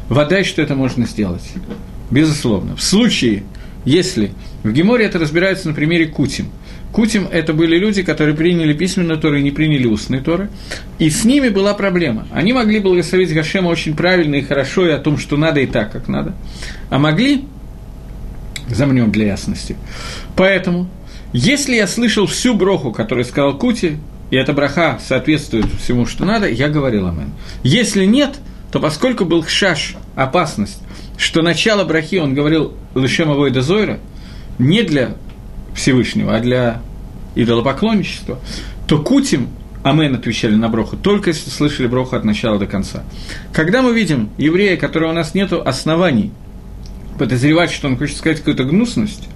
[0.08, 1.42] Вода, что это можно сделать.
[2.10, 2.76] Безусловно.
[2.76, 3.42] В случае,
[3.84, 6.50] если в Геморе это разбирается на примере Кутим.
[6.92, 10.48] Кутим– это были люди, которые приняли письменную Тору и не приняли устные Торы.
[10.98, 12.26] И с ними была проблема.
[12.32, 15.92] Они могли благословить Гашема очень правильно и хорошо, и о том, что надо и так,
[15.92, 16.34] как надо.
[16.88, 17.44] А могли,
[18.68, 19.76] замнем для ясности.
[20.36, 20.88] Поэтому,
[21.32, 23.98] если я слышал всю броху, которую сказал Кути,
[24.30, 27.30] и эта браха соответствует всему, что надо, я говорил амен.
[27.62, 28.36] Если нет,
[28.72, 30.80] то поскольку был хшаш, опасность,
[31.16, 33.98] что начало брахи, он говорил Лышема Войда Зойра,
[34.58, 35.14] не для
[35.74, 36.82] Всевышнего, а для
[37.34, 38.38] идолопоклонничества,
[38.86, 39.48] то Кутим,
[39.82, 43.04] Амен отвечали на броху, только если слышали броху от начала до конца.
[43.52, 46.32] Когда мы видим еврея, которого у нас нет оснований
[47.18, 49.28] подозревать, что он хочет сказать какую-то гнусность,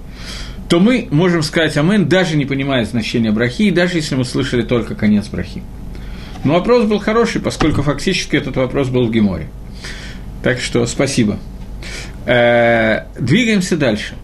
[0.67, 4.63] то мы можем сказать Амен, даже не понимая значения брахи, и даже если мы слышали
[4.63, 5.63] только конец брахи.
[6.43, 9.47] Но вопрос был хороший, поскольку фактически этот вопрос был в Геморе.
[10.43, 11.37] Так что спасибо.
[12.25, 14.15] Э, двигаемся дальше.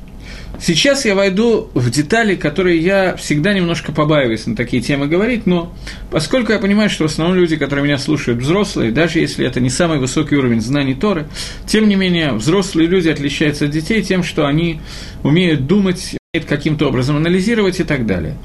[0.59, 5.71] Сейчас я войду в детали, которые я всегда немножко побаиваюсь на такие темы говорить, но
[6.09, 9.69] поскольку я понимаю, что в основном люди, которые меня слушают, взрослые, даже если это не
[9.69, 11.27] самый высокий уровень знаний Торы,
[11.67, 14.81] тем не менее, взрослые люди отличаются от детей тем, что они
[15.21, 18.35] умеют думать, умеют каким-то образом анализировать и так далее.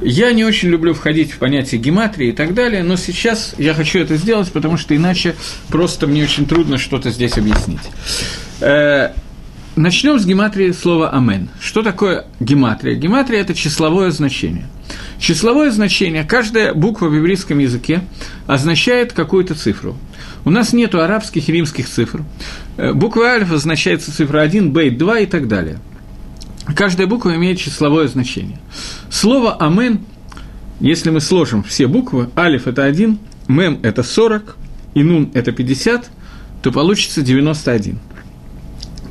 [0.00, 4.00] Я не очень люблю входить в понятие гематрии и так далее, но сейчас я хочу
[4.00, 5.36] это сделать, потому что иначе
[5.68, 7.78] просто мне очень трудно что-то здесь объяснить.
[8.62, 9.10] Э,
[9.74, 11.48] Начнем с гематрии слова «амен».
[11.58, 12.94] Что такое гематрия?
[12.94, 14.66] Гематрия– это числовое значение.
[15.18, 18.02] Числовое значение, каждая буква в еврейском языке
[18.46, 19.96] означает какую-то цифру.
[20.44, 22.22] У нас нет арабских и римских цифр.
[22.76, 25.78] Э, буква альф означает цифра 1, бейт 2 и так далее.
[26.76, 28.58] Каждая буква имеет числовое значение.
[29.10, 30.00] Слово «амен»,
[30.80, 34.56] если мы сложим все буквы, алиф– это 1, мем– это 40,
[34.94, 36.10] и нун– это 50,
[36.62, 37.98] то получится 91.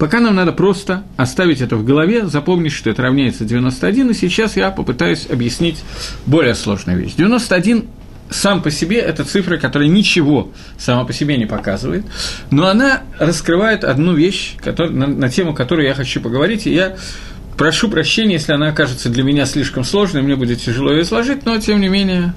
[0.02, 4.58] Пока нам надо просто оставить это в голове, запомнить, что это равняется 91, и сейчас
[4.58, 5.84] я попытаюсь объяснить
[6.26, 7.14] более сложную вещь.
[7.16, 7.86] 91
[8.32, 12.04] сам по себе– это цифра, которая ничего сама по себе не показывает,
[12.50, 16.98] но она раскрывает одну вещь, который, на, на тему которой я хочу поговорить, и я
[17.56, 21.60] прошу прощения, если она окажется для меня слишком сложной, мне будет тяжело ее изложить, но
[21.60, 22.34] тем не менее…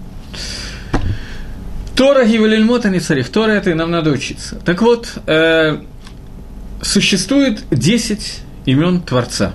[1.97, 4.57] Тора Гивалильмота не царев, Тора это и нам надо учиться.
[4.65, 5.79] Так вот, э,
[6.85, 9.55] существует 10 имен Творца.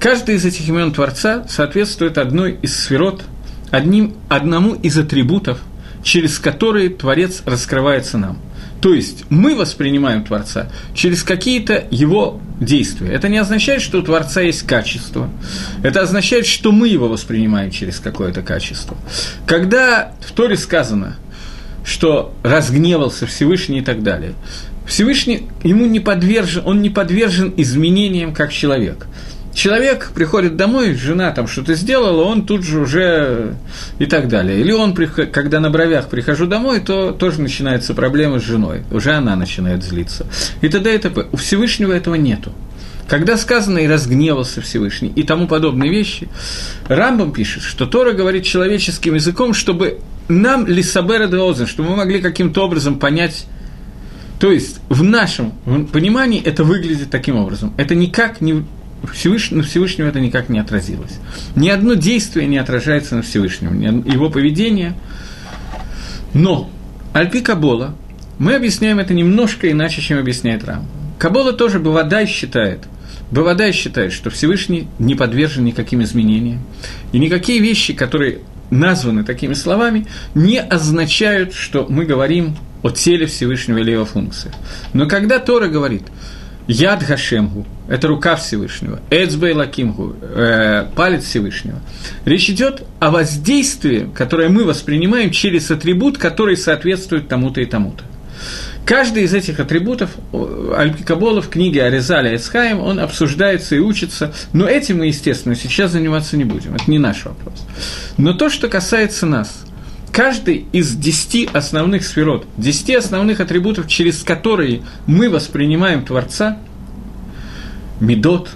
[0.00, 3.24] Каждый из этих имен Творца соответствует одной из сферот,
[3.70, 5.58] одним, одному из атрибутов,
[6.02, 8.38] через которые Творец раскрывается нам.
[8.80, 13.08] То есть мы воспринимаем Творца через какие-то его действия.
[13.08, 15.28] Это не означает, что у Творца есть качество.
[15.82, 18.96] Это означает, что мы его воспринимаем через какое-то качество.
[19.46, 21.16] Когда в Торе сказано,
[21.84, 24.34] что разгневался Всевышний и так далее,
[24.88, 29.06] Всевышний ему не подвержен, он не подвержен изменениям как человек.
[29.54, 33.54] Человек приходит домой, жена там что-то сделала, он тут же уже
[33.98, 34.60] и так далее.
[34.60, 39.36] Или он, когда на бровях прихожу домой, то тоже начинаются проблемы с женой, уже она
[39.36, 40.26] начинает злиться.
[40.62, 40.94] И т.д.
[40.94, 41.26] и т.п.
[41.32, 42.52] У Всевышнего этого нету.
[43.08, 46.28] Когда сказано «и разгневался Всевышний» и тому подобные вещи,
[46.88, 49.98] Рамбам пишет, что Тора говорит человеческим языком, чтобы
[50.28, 53.46] нам лисабера де чтобы мы могли каким-то образом понять
[54.38, 55.52] то есть в нашем
[55.92, 57.72] понимании это выглядит таким образом.
[57.76, 58.64] Это никак не
[59.12, 61.18] Всевышнего, на Всевышнего это никак не отразилось.
[61.56, 64.94] Ни одно действие не отражается на Всевышнем, его поведение.
[66.34, 66.70] Но
[67.12, 67.94] Альпи Кабола,
[68.38, 70.86] мы объясняем это немножко иначе, чем объясняет Рам.
[71.18, 72.80] Кабола тоже Бавадай считает,
[73.30, 76.60] Бавадай считает, что Всевышний не подвержен никаким изменениям.
[77.12, 83.78] И никакие вещи, которые названы такими словами, не означают, что мы говорим о теле Всевышнего
[83.78, 84.54] или его функциях.
[84.92, 86.04] Но когда Тора говорит
[86.66, 91.80] «Яд Гашемгу»– это рука Всевышнего, «Эцбей Лакимгу» э,– палец Всевышнего,
[92.24, 98.04] речь идет о воздействии, которое мы воспринимаем через атрибут, который соответствует тому-то и тому-то.
[98.84, 104.98] Каждый из этих атрибутов Аль-Кабола в книге Аризаля Эсхаем, он обсуждается и учится, но этим
[104.98, 107.66] мы, естественно, сейчас заниматься не будем, это не наш вопрос.
[108.16, 109.64] Но то, что касается нас–
[110.12, 116.58] каждый из десяти основных сферот, десяти основных атрибутов, через которые мы воспринимаем Творца,
[118.00, 118.50] Медот,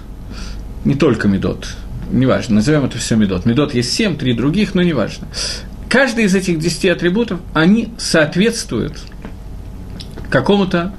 [0.85, 1.67] не только Медот,
[2.11, 3.45] неважно, назовем это все Медот.
[3.45, 5.27] Медот есть семь, три других, но неважно.
[5.89, 8.99] Каждый из этих десяти атрибутов, они соответствуют
[10.29, 10.93] какому-то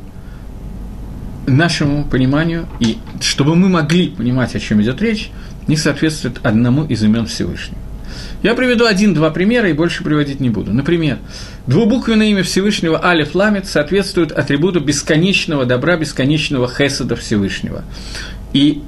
[1.47, 5.31] нашему пониманию, и чтобы мы могли понимать, о чем идет речь,
[5.67, 7.84] не соответствует одному из имен Всевышнего.
[8.42, 10.72] Я приведу один-два примера и больше приводить не буду.
[10.72, 11.18] Например,
[11.66, 17.85] двубуквенное имя Всевышнего Алиф Ламет соответствует атрибуту бесконечного добра, бесконечного хесада Всевышнего.
[18.53, 18.83] И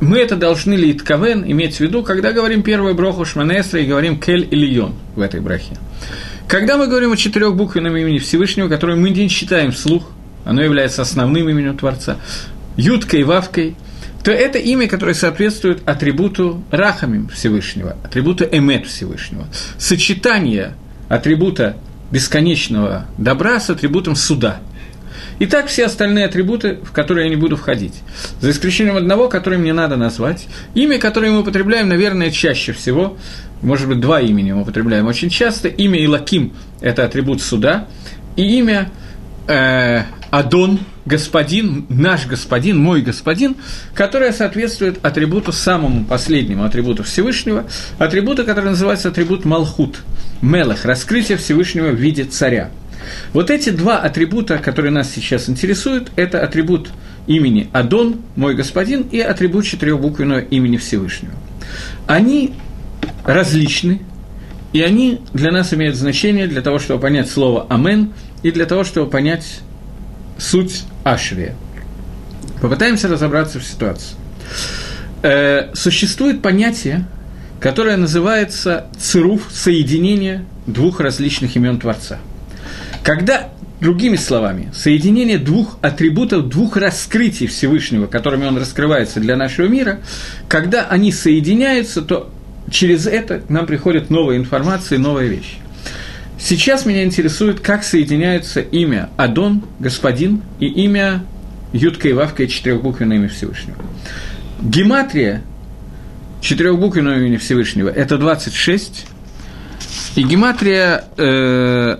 [0.00, 4.20] мы это должны ли Итковен иметь в виду, когда говорим первую броху Шманесра и говорим
[4.20, 5.76] Кель Ильон в этой брахе.
[6.48, 10.10] Когда мы говорим о четырехбуквенном имени Всевышнего, которое мы не считаем вслух,
[10.44, 12.18] оно является основным именем Творца,
[12.76, 13.76] Юткой, Вавкой,
[14.24, 19.46] то это имя, которое соответствует атрибуту Рахамим Всевышнего, атрибуту Эмет Всевышнего.
[19.76, 20.72] Сочетание
[21.10, 21.76] атрибута
[22.10, 24.60] бесконечного добра с атрибутом суда.
[25.38, 28.00] И так все остальные атрибуты, в которые я не буду входить.
[28.40, 30.46] За исключением одного, который мне надо назвать.
[30.74, 33.18] Имя, которое мы употребляем, наверное, чаще всего.
[33.60, 35.68] Может быть, два имени мы употребляем очень часто.
[35.68, 37.88] Имя Илаким– это атрибут суда.
[38.36, 38.90] И имя
[39.48, 43.56] э, Адон– господин, наш господин, мой господин,
[43.94, 47.66] которая соответствует атрибуту самому последнему атрибуту Всевышнего,
[47.98, 49.98] атрибуту, который называется атрибут Малхут.
[50.40, 52.70] Мелах, раскрытие Всевышнего в виде царя.
[53.32, 56.90] Вот эти два атрибута, которые нас сейчас интересуют, это атрибут
[57.26, 61.34] имени Адон, мой господин, и атрибут четырехбуквенного имени Всевышнего.
[62.06, 62.54] Они
[63.24, 64.00] различны,
[64.72, 68.84] и они для нас имеют значение для того, чтобы понять слово «Амен», и для того,
[68.84, 69.60] чтобы понять
[70.38, 71.54] суть Ашрия.
[72.60, 74.16] Попытаемся разобраться в ситуации.
[75.22, 77.06] Э, существует понятие,
[77.60, 82.18] которое называется цируф, соединение двух различных имен Творца.
[83.02, 90.00] Когда, другими словами, соединение двух атрибутов, двух раскрытий Всевышнего, которыми он раскрывается для нашего мира,
[90.48, 92.30] когда они соединяются, то
[92.70, 95.58] через это к нам приходит новая информация, новая вещь.
[96.38, 101.24] Сейчас меня интересует, как соединяются имя Адон, Господин, и имя
[101.72, 103.76] Ютка и Вавка и четырехбуквенное имя Всевышнего.
[104.60, 105.42] Гематрия
[106.44, 109.06] четырехбуквенного имени Всевышнего– это 26,
[110.16, 111.98] и гематрия э,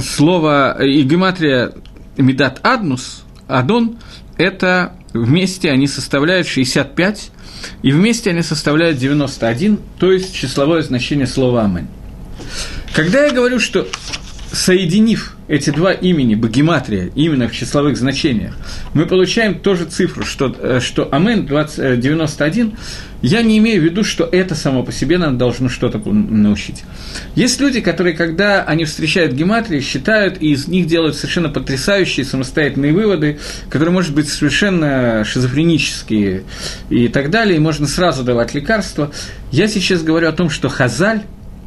[0.00, 1.72] слова, и гематрия
[2.16, 3.98] Медат Аднус, Адон,
[4.36, 7.30] это вместе они составляют 65,
[7.82, 11.88] и вместе они составляют 91, то есть числовое значение слова «Амэн».
[12.94, 13.88] Когда я говорю, что
[14.52, 18.54] соединив эти два имени, Багематрия, именно в числовых значениях,
[18.94, 22.70] мы получаем ту же цифру, что, э, что Амен 20, 91, э,
[23.20, 26.84] я не имею в виду, что это само по себе нам должно что-то научить.
[27.34, 32.92] Есть люди, которые, когда они встречают гематрии, считают и из них делают совершенно потрясающие самостоятельные
[32.92, 33.40] выводы,
[33.70, 36.44] которые, может быть, совершенно шизофренические
[36.90, 39.10] и так далее, и можно сразу давать лекарства.
[39.50, 41.22] Я сейчас говорю о том, что Хазаль,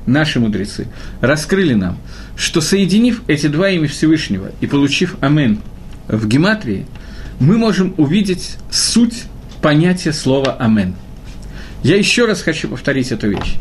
[0.08, 0.88] наши мудрецы,
[1.22, 1.97] раскрыли нам,
[2.36, 5.60] что соединив эти два имя Всевышнего и получив Амен
[6.08, 6.88] в гематрии,
[7.39, 9.26] мы можем увидеть суть
[9.62, 10.95] понятия слова Амен.
[11.84, 13.55] Я еще раз хочу повторить эту вещь.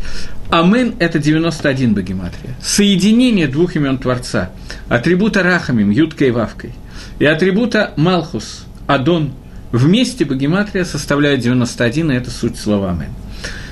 [0.51, 2.55] Амен– это 91 богематрия.
[2.63, 4.51] Соединение двух имен Творца,
[4.89, 6.73] атрибута Рахамим, Юткой и Вавкой,
[7.19, 9.33] и атрибута Малхус, Адон,
[9.73, 13.11] вместе богематрия составляет 91, и это суть слова Амен.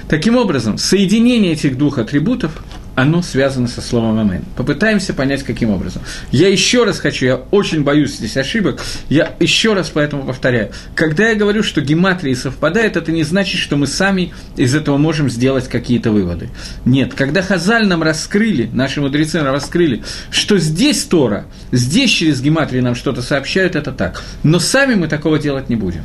[0.09, 2.62] Таким образом, соединение этих двух атрибутов
[2.95, 4.45] оно связано со словом «амен».
[4.57, 6.03] Попытаемся понять, каким образом.
[6.30, 10.70] Я еще раз хочу, я очень боюсь здесь ошибок, я еще раз поэтому повторяю.
[10.95, 15.28] Когда я говорю, что гематрии совпадают, это не значит, что мы сами из этого можем
[15.28, 16.51] сделать какие-то выводы.
[16.84, 22.80] Нет, когда Хазаль нам раскрыли, наши мудрецы нам раскрыли, что здесь Тора, здесь через гематрии
[22.80, 24.22] нам что-то сообщают, это так.
[24.42, 26.03] Но сами мы такого делать не будем.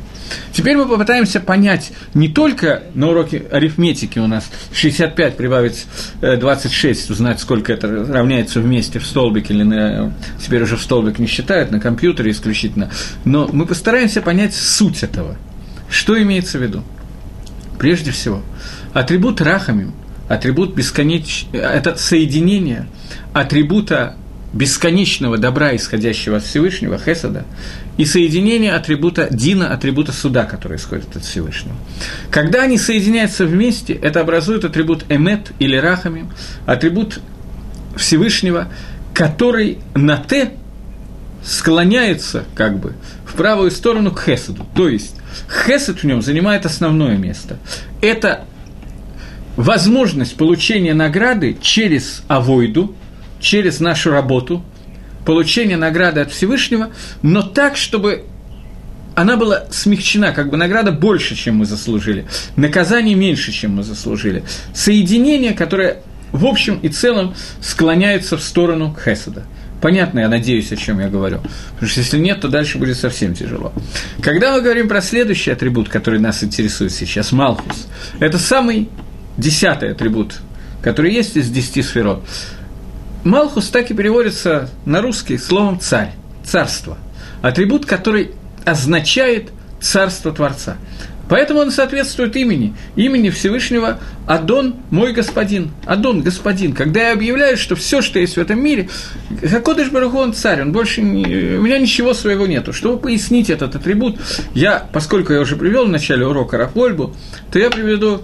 [0.52, 5.86] Теперь мы попытаемся понять не только на уроке арифметики у нас 65 прибавить
[6.20, 11.18] 26, 6, узнать, сколько это равняется вместе в столбик или на, теперь уже в столбик
[11.18, 12.90] не считают, на компьютере исключительно.
[13.24, 15.36] Но мы постараемся понять суть этого.
[15.90, 16.82] Что имеется в виду?
[17.78, 18.42] Прежде всего,
[18.94, 19.92] атрибут рахамим,
[20.28, 21.46] атрибут бесконеч...
[21.52, 22.86] это соединение
[23.34, 24.16] атрибута
[24.52, 27.44] бесконечного добра, исходящего от Всевышнего, Хесада,
[28.00, 31.76] и соединение атрибута Дина, атрибута суда, который исходит от Всевышнего.
[32.30, 36.26] Когда они соединяются вместе, это образует атрибут Эмет или Рахами,
[36.64, 37.20] атрибут
[37.96, 38.68] Всевышнего,
[39.12, 40.52] который на Т
[41.44, 42.94] склоняется, как бы,
[43.26, 44.66] в правую сторону к Хесаду.
[44.74, 45.16] То есть,
[45.66, 47.58] Хесед в нем занимает основное место.
[48.00, 48.46] Это
[49.56, 52.94] возможность получения награды через авойду,
[53.40, 54.64] через нашу работу,
[55.24, 56.90] получение награды от Всевышнего,
[57.22, 58.24] но так, чтобы
[59.14, 64.44] она была смягчена, как бы награда больше, чем мы заслужили, наказание меньше, чем мы заслужили.
[64.72, 65.98] Соединение, которое
[66.32, 69.44] в общем и целом склоняется в сторону Хеседа.
[69.80, 71.40] Понятно, я надеюсь, о чем я говорю.
[71.72, 73.72] Потому что если нет, то дальше будет совсем тяжело.
[74.22, 77.88] Когда мы говорим про следующий атрибут, который нас интересует сейчас, Малхус,
[78.20, 78.90] это самый
[79.38, 80.40] десятый атрибут,
[80.82, 82.24] который есть из десяти сферот.
[83.24, 86.12] Малхус так и переводится на русский словом «царь»,
[86.44, 86.96] «царство»,
[87.42, 88.32] атрибут, который
[88.64, 89.50] означает
[89.80, 90.76] «царство Творца».
[91.30, 96.72] Поэтому он соответствует имени, имени Всевышнего Адон, мой господин, Адон, господин.
[96.72, 98.88] Когда я объявляю, что все, что есть в этом мире,
[99.40, 102.72] Хакодыш Баруху, он царь, он больше, не, у меня ничего своего нету.
[102.72, 104.18] Чтобы пояснить этот атрибут,
[104.54, 107.14] я, поскольку я уже привел в начале урока Рафольбу,
[107.52, 108.22] то я приведу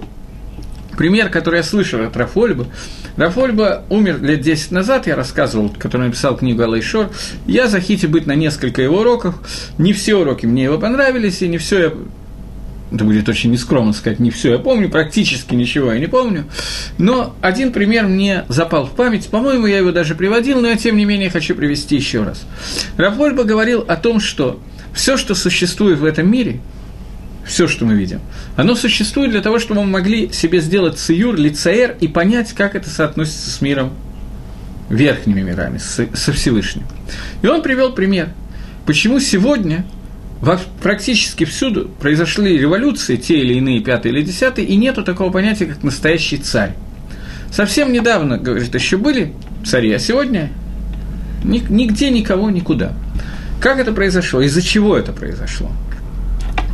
[0.99, 2.67] пример, который я слышал от Рафольбы.
[3.17, 7.11] Рафольба умер лет 10 назад, я рассказывал, который написал книгу Алайшор.
[7.47, 9.37] Я захотел быть на несколько его уроков.
[9.79, 11.93] Не все уроки мне его понравились, и не все я
[12.93, 16.45] это будет очень нескромно сказать, не все я помню, практически ничего я не помню,
[16.99, 20.97] но один пример мне запал в память, по-моему, я его даже приводил, но я, тем
[20.97, 22.47] не менее, хочу привести еще раз.
[22.97, 24.61] Рафольба говорил о том, что
[24.95, 26.61] все, что существует в этом мире–
[27.47, 28.21] все, что мы видим,
[28.57, 32.91] оно существует для того, чтобы мы могли себе сделать циюр, лицаэр и понять, как это
[32.91, 33.93] соотносится с миром
[34.91, 36.85] верхними мирами, со Всевышним.
[37.43, 38.31] И он привел пример,
[38.85, 39.85] почему сегодня
[40.83, 45.83] практически всюду произошли революции, те или иные, пятые или десятые, и нету такого понятия, как
[45.83, 46.75] настоящий царь.
[47.51, 49.33] Совсем недавно, говорит, еще были
[49.65, 50.51] цари, а сегодня
[51.43, 52.93] нигде никого никуда.
[53.61, 54.41] Как это произошло?
[54.43, 55.71] Из-за чего это произошло?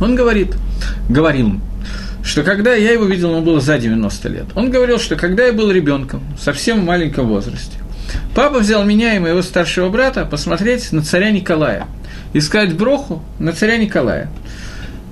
[0.03, 0.55] Он говорит,
[1.07, 1.61] говорил,
[2.23, 4.45] что когда я его видел, ему было за 90 лет.
[4.55, 7.77] Он говорил, что когда я был ребенком, совсем в маленьком возрасте,
[8.35, 11.87] папа взял меня и моего старшего брата посмотреть на царя Николая,
[12.33, 14.29] искать броху на царя Николая.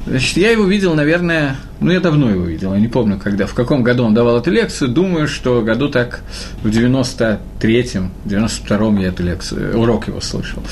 [0.06, 3.54] Значит, я его видел, наверное, ну, я давно его видел, я не помню, когда, в
[3.54, 6.22] каком году он давал эту лекцию, думаю, что году так
[6.64, 10.64] в 93-м, 92-м я эту лекцию, урок его слышал.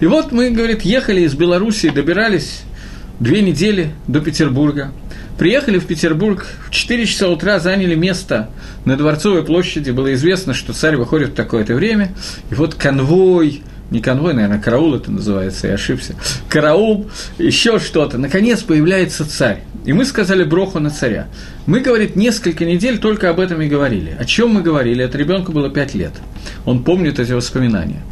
[0.00, 2.62] И вот мы, говорит, ехали из Белоруссии, добирались
[3.20, 4.92] две недели до Петербурга,
[5.38, 8.50] приехали в Петербург, в 4 часа утра заняли место
[8.84, 12.12] на Дворцовой площади, было известно, что царь выходит в такое-то время,
[12.50, 16.14] и вот конвой, не конвой, наверное, караул это называется, я ошибся,
[16.48, 18.18] караул, еще что-то.
[18.18, 19.62] Наконец появляется царь.
[19.84, 21.28] И мы сказали броху на царя.
[21.64, 24.14] Мы, говорит, несколько недель только об этом и говорили.
[24.18, 25.02] О чем мы говорили?
[25.02, 26.12] Это ребенку было пять лет.
[26.66, 28.02] Он помнит эти воспоминания.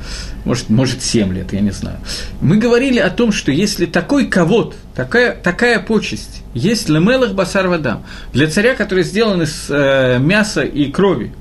[0.47, 1.99] Может, может, семь лет, я не знаю.
[2.41, 8.05] Мы говорили о том, что если такой ковод, такая, такая почесть, есть лемелах басар вадам,
[8.33, 11.33] для царя, который сделан из э, мяса и крови,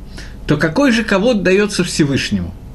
[0.47, 2.53] то какой же ковод дается Всевышнему–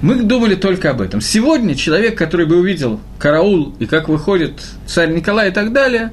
[0.00, 1.20] мы думали только об этом.
[1.20, 4.52] Сегодня человек, который бы увидел караул и как выходит
[4.86, 6.12] царь Николай и так далее,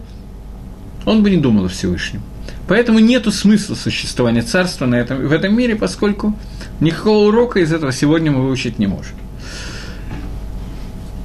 [1.06, 2.24] он бы не думал о Всевышнем.
[2.68, 6.38] Поэтому нет смысла существования царства на этом, в этом мире, поскольку
[6.80, 9.16] никакого урока из этого сегодня мы выучить не можем.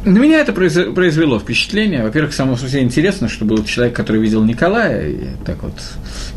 [0.05, 2.03] На меня это произвело впечатление.
[2.03, 5.74] Во-первых, само по себе интересно, что был человек, который видел Николая, и так вот,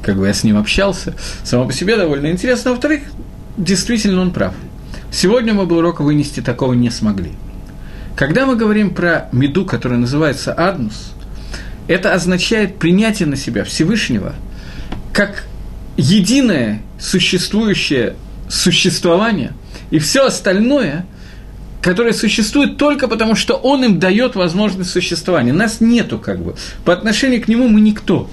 [0.01, 1.15] как бы я с ним общался.
[1.43, 2.71] Само по себе довольно интересно.
[2.71, 3.03] Во-вторых,
[3.57, 4.53] действительно он прав.
[5.11, 7.31] Сегодня мы бы урока вынести такого не смогли.
[8.15, 11.13] Когда мы говорим про меду, которая называется аднус,
[11.87, 14.35] это означает принятие на себя Всевышнего
[15.13, 15.45] как
[15.95, 18.15] единое существующее
[18.49, 19.53] существование,
[19.89, 21.05] и все остальное,
[21.81, 25.53] которое существует только потому, что он им дает возможность существования.
[25.53, 26.55] Нас нету как бы.
[26.85, 28.29] По отношению к нему мы никто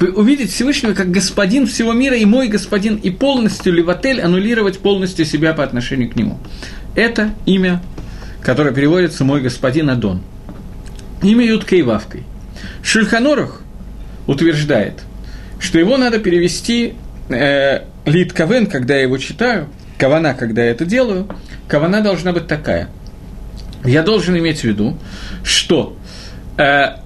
[0.00, 5.52] увидеть Всевышнего как господин всего мира и мой господин, и полностью левотель аннулировать полностью себя
[5.52, 6.38] по отношению к нему.
[6.94, 7.82] Это имя,
[8.42, 10.22] которое переводится «мой господин Адон».
[11.22, 12.24] Имя Юткой Вавкой.
[12.82, 13.62] Шульханорах
[14.26, 15.02] утверждает,
[15.62, 16.94] что его надо перевести
[17.28, 21.28] э, Лид Кавен, когда я его читаю, Кавана, когда я это делаю,
[21.68, 22.88] Кавана должна быть такая.
[23.84, 24.98] Я должен иметь в виду,
[25.44, 25.96] что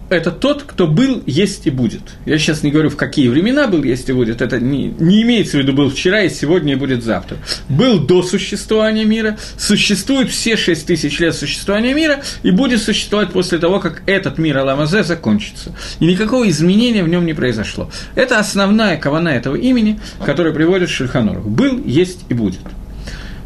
[0.09, 2.03] это тот, кто был, есть и будет.
[2.27, 4.41] Я сейчас не говорю, в какие времена был, есть и будет.
[4.41, 7.39] Это не, не имеется в виду был вчера и сегодня и будет завтра.
[7.69, 13.59] Был до существования мира, существует все шесть тысяч лет существования мира и будет существовать после
[13.59, 15.75] того, как этот мир Аламазе закончится.
[16.01, 17.91] И никакого изменения в нем не произошло.
[18.15, 21.41] Это основная кавана этого имени, которая приводит Шульханору.
[21.43, 22.61] Был, есть и будет.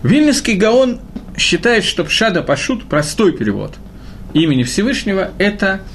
[0.02, 1.00] Вильнюсский Гаон
[1.36, 3.76] считает, что Пшада Пашут, простой перевод
[4.34, 5.80] имени Всевышнего, это–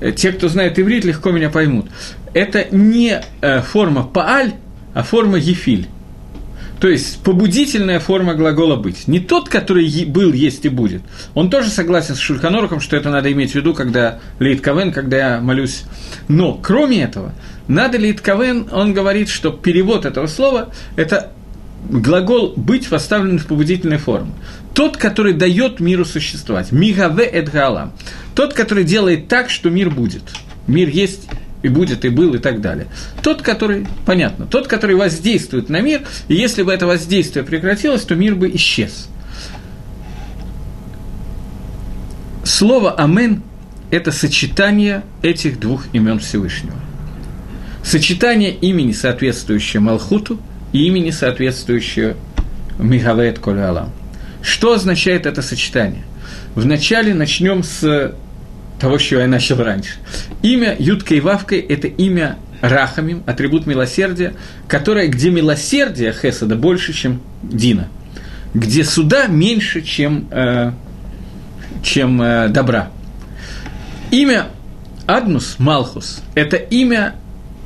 [0.00, 1.86] Э, те, кто знает иврит, легко меня поймут.
[2.34, 4.54] Это не э, форма пааль,
[4.94, 5.88] а форма ефиль.
[6.80, 9.08] То есть побудительная форма глагола быть.
[9.08, 11.00] Не тот, который был, есть и будет.
[11.32, 15.16] Он тоже согласен с Шульханорухом, что это надо иметь в виду, когда Лейт Кавен, когда
[15.16, 15.84] я молюсь.
[16.28, 17.32] Но, кроме этого,
[17.66, 21.32] надо Лейт Кавен, он говорит, что перевод этого слова– это
[21.88, 24.32] глагол «быть» поставлен в побудительной форме.
[24.74, 26.72] Тот, который дает миру существовать.
[26.72, 27.92] Мигаве эдгалам.
[28.34, 30.22] Тот, который делает так, что мир будет.
[30.66, 31.28] Мир есть
[31.62, 32.86] и будет, и был, и так далее.
[33.22, 38.14] Тот, который, понятно, тот, который воздействует на мир, и если бы это воздействие прекратилось, то
[38.14, 39.08] мир бы исчез.
[42.44, 43.42] Слово «Амен»–
[43.90, 46.76] это сочетание этих двух имен Всевышнего.
[47.82, 50.38] Сочетание имени, соответствующее Малхуту,
[50.72, 52.16] и имени, соответствующее
[52.78, 53.60] Михавет Коль
[54.42, 56.04] Что означает это сочетание?
[56.54, 58.14] Вначале начнем с
[58.78, 59.94] того, что я начал раньше.
[60.42, 64.34] Имя Юткой Вавкой– это имя Рахамим, атрибут милосердия,
[64.68, 67.88] которое, где милосердие Хесада больше, чем Дина,
[68.54, 70.72] где суда меньше, чем, э,
[71.82, 72.90] чем э, добра.
[74.10, 74.46] Имя
[75.06, 77.14] Аднус, Малхус– это имя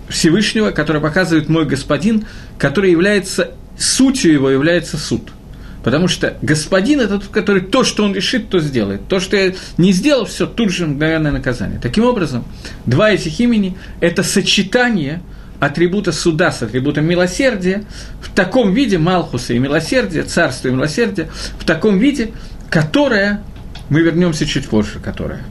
[0.09, 2.27] Всевышнего, которое показывает мой господин,
[2.61, 5.33] который является, сутью его является суд–
[5.83, 9.09] Потому что господин– это тот, который то, что он решит, то сделает.
[9.09, 11.81] То, что я не сделал, все, тут же мгновенное наказание.
[11.81, 12.45] Таким образом,
[12.87, 15.23] два этих имени– это сочетание
[15.59, 17.85] атрибута суда с атрибутом милосердия
[18.23, 22.33] в таком виде, Малхуса и милосердия, царство и милосердия, в таком виде,
[22.71, 23.43] которое,
[23.89, 25.43] мы вернемся чуть позже, которое.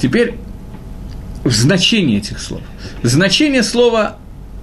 [0.00, 0.36] Теперь
[1.44, 2.62] в значении этих слов.
[3.02, 4.16] Значение слова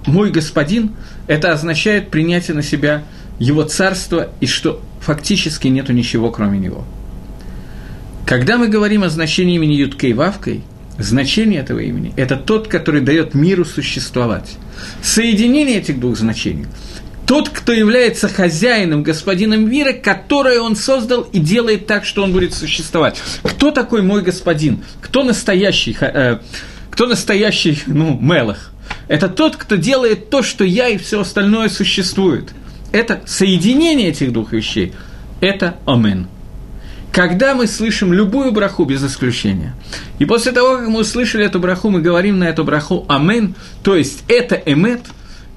[0.06, 0.92] «мой господин»–
[1.26, 3.02] это означает принятие на себя
[3.38, 6.84] его царства и что фактически нету ничего, кроме него.
[8.26, 10.62] Когда мы говорим о значении имени Юткей Вавкой–
[10.98, 14.56] Значение этого имени– это тот, который дает миру существовать.
[15.02, 16.66] Соединение этих двух значений–
[17.26, 22.52] тот, кто является хозяином, господином мира, который он создал и делает так, что он будет
[22.52, 23.20] существовать.
[23.42, 24.84] Кто такой мой господин?
[25.00, 26.40] Кто настоящий, э,
[26.90, 28.73] кто настоящий ну, Мелах?
[29.08, 32.50] Это тот, кто делает то, что я и все остальное существует.
[32.92, 34.92] Это соединение этих двух вещей.
[35.40, 36.28] Это Омен
[37.12, 39.76] когда мы слышим любую браху без исключения,
[40.18, 43.94] и после того, как мы услышали эту браху, мы говорим на эту браху «Амен», то
[43.94, 45.02] есть это «эмет»,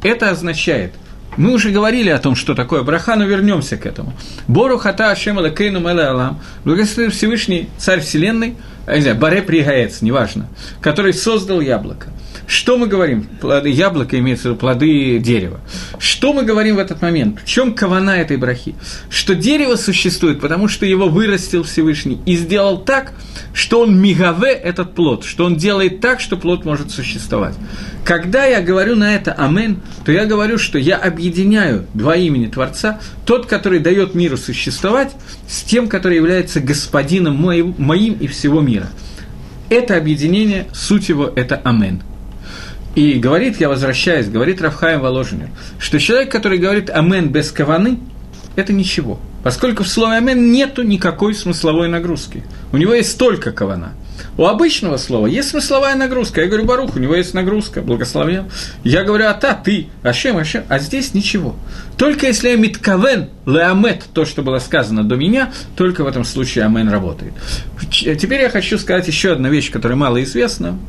[0.04, 0.94] это означает–
[1.38, 4.14] мы уже говорили о том, что такое браха, но вернемся к этому.
[4.48, 6.42] Бору хата ашем алакейну мэлэ алам.
[6.66, 8.56] Благословен Всевышний Царь Вселенной,
[8.88, 10.48] а, не знаю, Баре Пригаец, неважно,
[10.82, 12.08] который создал яблоко.
[12.48, 13.28] Что мы говорим?
[13.42, 15.60] Плоды яблока имеется в виду плоды дерева.
[16.00, 17.42] Что мы говорим в этот момент?
[17.42, 18.74] В чем кавана этой брахи?
[19.10, 23.12] Что дерево существует, потому что его вырастил Всевышний и сделал так,
[23.54, 27.54] что он мигаве этот плод, что он делает так, что плод может существовать.
[28.06, 33.02] Когда я говорю на это «Амен», то я говорю, что я объединяю два имени Творца,
[33.26, 35.12] тот, который дает миру существовать,
[35.50, 38.88] с тем, который является господином моим, моим и всего мира.
[39.70, 42.02] Это объединение, суть его– это «Амен».
[42.98, 48.00] И говорит, я возвращаюсь, говорит Рафхаем Воложенер, что человек, который говорит «Амен» без каваны,
[48.56, 49.20] это ничего.
[49.44, 52.44] Поскольку в слове «Амен» нету никакой смысловой нагрузки.
[52.72, 53.94] У него есть только кавана.
[54.36, 56.42] У обычного слова есть смысловая нагрузка.
[56.42, 58.46] Я говорю, Барух, у него есть нагрузка, благословен.
[58.84, 60.64] Я говорю, а та, ты, Ашем, Ашем.
[60.68, 61.56] А здесь ничего.
[61.98, 66.66] Только если я миткавен, леамет, то, что было сказано до меня, только в этом случае
[66.66, 67.34] амен работает.
[67.92, 70.80] Теперь я хочу сказать еще одну вещь, которая мало известна.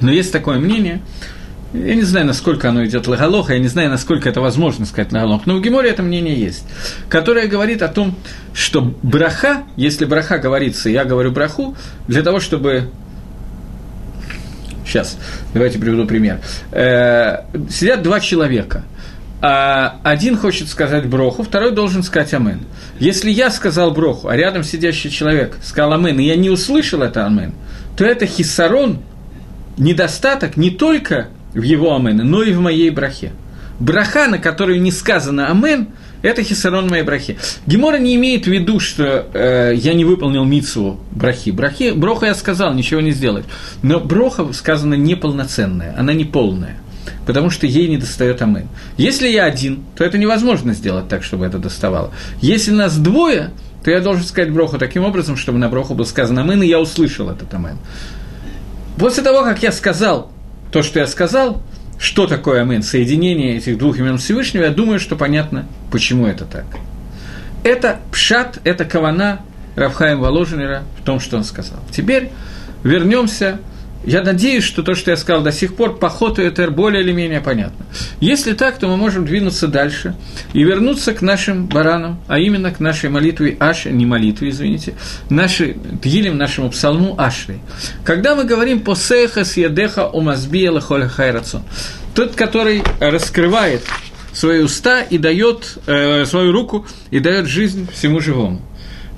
[0.00, 1.02] Но есть такое мнение,
[1.72, 5.44] я не знаю, насколько оно идет лагалоха, я не знаю, насколько это возможно сказать лагалох,
[5.44, 6.64] но в Геморе это мнение есть,
[7.10, 8.16] которое говорит о том,
[8.54, 11.76] что браха, если браха говорится, я говорю браху,
[12.06, 12.90] для того, чтобы
[14.88, 15.18] Сейчас,
[15.52, 16.40] давайте приведу пример.
[16.72, 18.84] Э, сидят два человека.
[19.42, 22.62] А один хочет сказать броху, второй должен сказать амен.
[22.98, 27.26] Если я сказал броху, а рядом сидящий человек сказал амен, и я не услышал это
[27.26, 27.52] амен,
[27.98, 29.00] то это хиссарон,
[29.78, 33.32] недостаток не только в его амене, но и в моей брахе.
[33.80, 35.88] Браха, на которую не сказано амен,
[36.22, 37.38] это хисарон моей брахи.
[37.66, 41.50] Гемора не имеет в виду, что э, я не выполнил мицу брахи.
[41.50, 41.92] брахи.
[41.92, 43.44] Броха я сказал, ничего не сделать.
[43.82, 46.76] Но броха сказано неполноценная, она не полная
[47.28, 48.68] потому что ей не достает амен.
[48.96, 52.10] Если я один, то это невозможно сделать так, чтобы это доставало.
[52.40, 53.50] Если нас двое,
[53.84, 56.80] то я должен сказать броху таким образом, чтобы на броху был сказан амен, и я
[56.80, 57.76] услышал этот амен.
[58.98, 60.32] После того, как я сказал
[60.72, 61.62] то, что я сказал,
[61.98, 66.64] что такое Амен, соединение этих двух имен Всевышнего, я думаю, что понятно, почему это так.
[67.64, 69.40] Это пшат, это кавана
[69.76, 71.78] Равхаем Воложенера в том, что он сказал.
[71.90, 72.30] Теперь
[72.82, 73.60] вернемся
[74.04, 77.12] я надеюсь, что то, что я сказал до сих пор, по ходу это более или
[77.12, 77.84] менее понятно.
[78.20, 80.14] Если так, то мы можем двинуться дальше
[80.52, 84.94] и вернуться к нашим баранам, а именно к нашей молитве Аши, не молитве, извините,
[85.30, 87.58] нашей, Тгилем, нашему псалму Ашри.
[88.04, 91.62] Когда мы говорим по сеха с ядеха омазбиела холя хайрацон,
[92.14, 93.82] тот, который раскрывает
[94.32, 98.62] свои уста и дает э, свою руку и дает жизнь всему живому.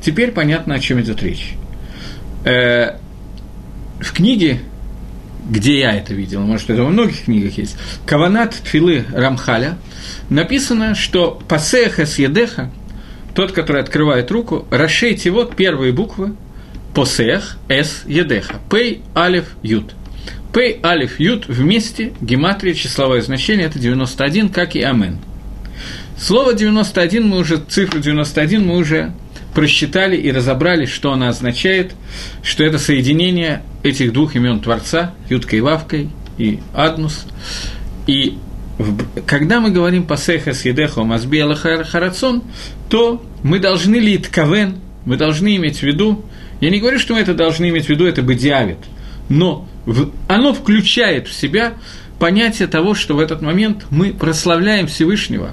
[0.03, 1.55] Теперь понятно, о чем идет речь.
[2.45, 2.97] Э,
[4.01, 4.61] в книге
[5.49, 7.77] где я это видел, может, это во многих книгах есть,
[8.07, 9.79] Каванат Тфилы Рамхаля,
[10.29, 12.71] написано, что Пасеха с Едеха,
[13.35, 16.35] тот, который открывает руку, расшейте вот первые буквы
[16.95, 19.95] Посех, С, Едеха, Пей, Алиф, Ют.
[20.53, 25.19] Пей, Алиф, Ют вместе, гематрия, числовое значение, это 91, как и Амен.
[26.19, 29.13] Слово 91 мы уже, цифру 91 мы уже
[29.55, 31.95] просчитали и разобрали, что она означает,
[32.43, 37.27] что это соединение этих двух имен Творца, Юткой и Вавкой и Аднус.
[38.07, 38.39] И
[39.27, 42.43] когда мы говорим по Сехас Едехо Мазбиела Харацон,
[42.89, 46.25] то мы должны ли Ткавен, мы должны иметь в виду,
[46.61, 48.79] я не говорю, что мы это должны иметь в виду, это Бадиавит,
[49.29, 49.69] но
[50.29, 51.75] оно включает в себя
[52.21, 55.51] понятие того, что в этот момент мы прославляем Всевышнего,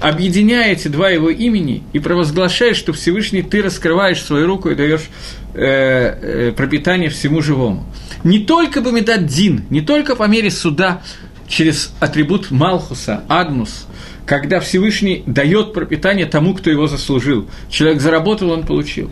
[0.00, 5.08] объединяя эти два его имени и провозглашая, что Всевышний ты раскрываешь свою руку и даешь
[5.54, 7.86] э, э, пропитание всему живому.
[8.22, 11.02] Не только Бамидат Дин, не только по мере суда
[11.48, 13.86] через атрибут Малхуса, Адмус,
[14.26, 17.48] когда Всевышний дает пропитание тому, кто его заслужил.
[17.68, 19.10] Человек заработал, он получил.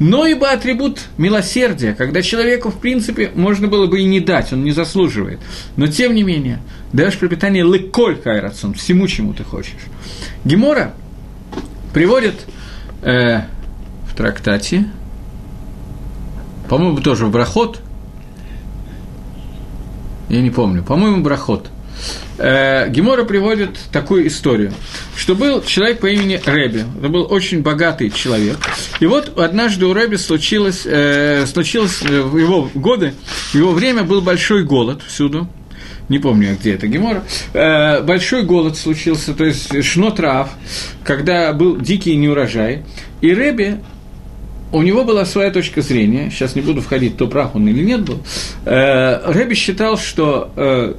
[0.00, 4.64] Но ибо атрибут милосердия, когда человеку, в принципе, можно было бы и не дать, он
[4.64, 5.40] не заслуживает.
[5.76, 6.60] Но, тем не менее,
[6.94, 9.74] даешь пропитание леколь кайрацон, всему, чему ты хочешь.
[10.42, 10.94] Гемора
[11.92, 12.46] приводит
[13.02, 13.42] э,
[14.10, 14.86] в трактате,
[16.70, 17.82] по-моему, тоже в Брахот,
[20.30, 21.68] я не помню, по-моему, Брахот–
[22.38, 24.72] э, Гемора приводит такую историю,
[25.16, 28.58] что был человек по имени Рэби, это был очень богатый человек,
[29.00, 33.14] и вот однажды у Рэби случилось, э, случилось э, в его годы,
[33.52, 35.48] в его время был большой голод всюду,
[36.08, 40.50] не помню, где это Гемора, э, большой голод случился, то есть шнотрав,
[41.04, 42.84] когда был дикий неурожай,
[43.20, 43.78] и Рэби
[44.72, 48.02] у него была своя точка зрения, сейчас не буду входить, то прав он или нет
[48.02, 48.20] был.
[48.64, 50.94] Э, Рэби считал, что э,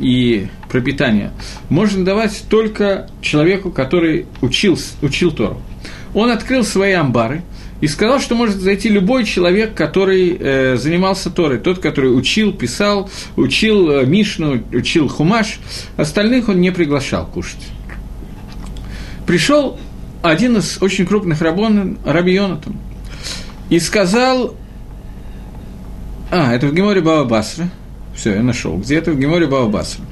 [0.00, 1.32] и пропитание
[1.68, 5.60] можно давать только человеку, который учил, учил Тору.
[6.14, 7.42] Он открыл свои амбары
[7.80, 13.10] и сказал, что может зайти любой человек, который э, занимался Торой, тот, который учил, писал,
[13.36, 15.58] учил э, Мишну, учил Хумаш,
[15.96, 17.60] остальных он не приглашал кушать.
[19.26, 19.78] Пришел
[20.22, 22.76] один из очень крупных рабон, Раби Йонатан,
[23.70, 24.54] и сказал,
[26.30, 27.68] а, это в Геморе Баба Басра,
[28.14, 30.04] все, я нашел, где это в Геморе Баба Басра.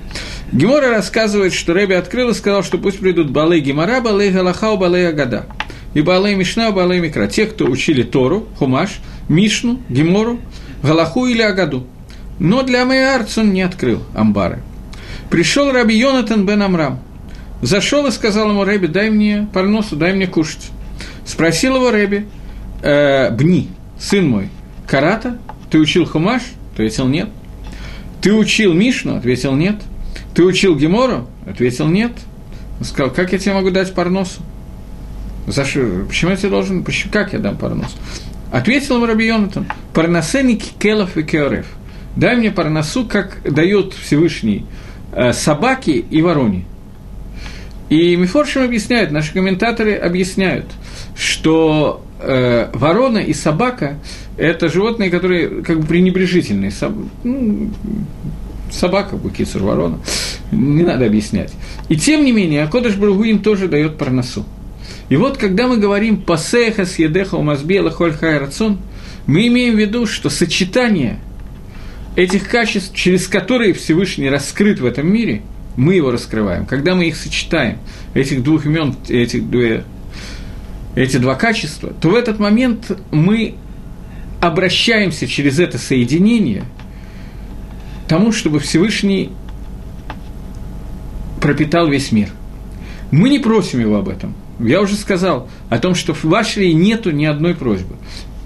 [0.52, 5.08] Гемора рассказывает, что Рэби открыл и сказал, что пусть придут Балей Гемора, Балей Галахау, Балей
[5.08, 5.46] Агада.
[5.94, 7.26] И Балей Мишна, Балей Микра.
[7.26, 9.00] Те, кто учили Тору, Хумаш,
[9.30, 10.38] Мишну, Гемору,
[10.82, 11.86] Галаху или Агаду.
[12.38, 14.60] Но для Мэйарц он не открыл амбары.
[15.30, 16.98] Пришел Раби Йонатан бен Амрам.
[17.62, 20.70] Зашел и сказал ему Рэби, дай мне парносу, дай мне кушать.
[21.24, 22.26] Спросил его Рэби,
[22.82, 23.68] э, Бни,
[23.98, 24.48] сын мой,
[24.86, 25.38] Карата,
[25.70, 26.42] ты учил Хумаш?
[26.72, 27.28] Ответил нет.
[28.20, 29.16] Ты учил Мишну?
[29.16, 29.76] Ответил нет.
[30.34, 31.26] Ты учил Гемору?
[31.46, 32.12] Ответил нет.
[32.78, 34.42] Он сказал, как я тебе могу дать парносу?
[35.46, 36.04] За что?
[36.08, 37.96] Почему я тебе должен, почему, как я дам парносу?
[38.50, 41.66] Ответил ему Раби Йонатан, парносеники келов и кеорев.
[42.16, 44.66] Дай мне парносу, как дает Всевышний
[45.12, 46.64] э, собаке и вороне.
[47.88, 50.66] И Мифоршим объясняет, наши комментаторы объясняют,
[51.16, 53.98] что э, ворона и собака–
[54.36, 56.70] это животные, которые как бы пренебрежительные.
[56.70, 56.94] Соб,
[57.24, 57.70] ну,
[58.70, 59.98] собака, букицур, ворона.
[60.50, 61.52] Не надо объяснять.
[61.88, 64.44] И тем не менее, Акодыш Бругу им тоже дает парносу.
[65.08, 68.78] И вот, когда мы говорим «пасеха съедеха умазбела холь рацион»,
[69.26, 71.18] мы имеем в виду, что сочетание
[72.16, 75.42] этих качеств, через которые Всевышний раскрыт в этом мире,
[75.76, 76.66] мы его раскрываем.
[76.66, 77.78] Когда мы их сочетаем,
[78.14, 79.84] этих двух имен, этих две
[80.94, 83.54] эти два качества, то в этот момент мы
[84.40, 86.64] обращаемся через это соединение
[88.04, 89.30] к тому, чтобы Всевышний
[91.40, 92.28] пропитал весь мир.
[93.10, 94.34] Мы не просим его об этом.
[94.58, 97.96] Я уже сказал о том, что в Вашре нету ни одной просьбы.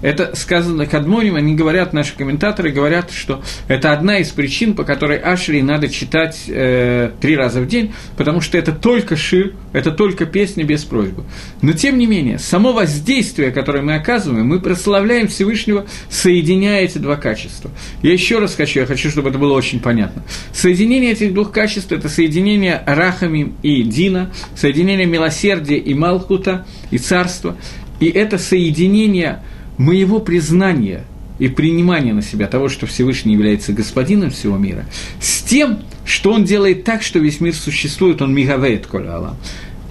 [0.01, 5.17] Это сказано Кадмоним, они говорят, наши комментаторы говорят, что это одна из причин, по которой
[5.17, 10.25] Ашри надо читать э, три раза в день, потому что это только шир, это только
[10.25, 11.23] песня без просьбы.
[11.63, 17.15] Но тем не менее, само воздействие, которое мы оказываем, мы прославляем Всевышнего, соединяя эти два
[17.15, 17.71] качества.
[18.03, 20.23] Я еще раз хочу, я хочу, чтобы это было очень понятно.
[20.53, 27.57] Соединение этих двух качеств– это соединение Рахами и Дина, соединение милосердия и Малхута, и царства,
[27.99, 29.41] и это соединение–
[29.77, 31.03] моего признания
[31.39, 34.85] и принимания на себя того, что Всевышний является господином всего мира,
[35.21, 39.35] с тем, что он делает так, что весь мир существует, он мигавеет коля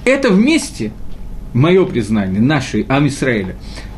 [0.04, 0.92] Это вместе,
[1.54, 3.56] мое признание, нашей Амисраэля,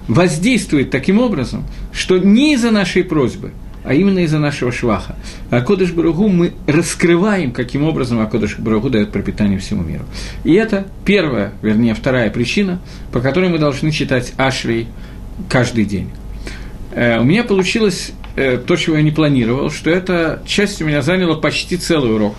[0.08, 3.52] воздействует таким образом, что не из-за нашей просьбы,
[3.84, 5.16] а именно из-за нашего шваха.
[5.50, 10.04] А Кодыш Барагу мы раскрываем, каким образом Акодыш Барагу дает пропитание всему миру.
[10.44, 12.80] И это первая, вернее, вторая причина,
[13.12, 14.88] по которой мы должны читать Ашрей
[15.48, 16.10] каждый день.
[16.92, 21.02] Э, у меня получилось э, то, чего я не планировал, что эта часть у меня
[21.02, 22.34] заняла почти целый урок.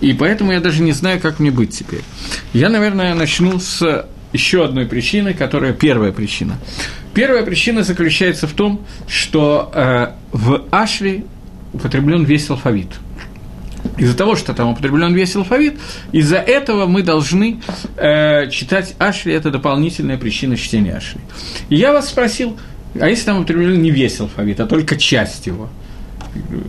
[0.00, 2.02] И поэтому я даже не знаю, как мне быть теперь.
[2.52, 6.58] Я, наверное, начну с еще одной причины, которая первая причина.
[7.14, 11.24] Первая причина заключается в том, что э, в Ашри
[11.72, 12.88] употреблен весь алфавит.
[13.98, 15.78] Из-за того, что там употреблен весь алфавит,
[16.12, 17.60] из-за этого мы должны
[17.96, 21.20] э, читать Ашри, это дополнительная причина чтения Ашри.
[21.68, 22.58] И я вас спросил,
[22.98, 25.68] а если там употреблен не весь алфавит, а только часть его?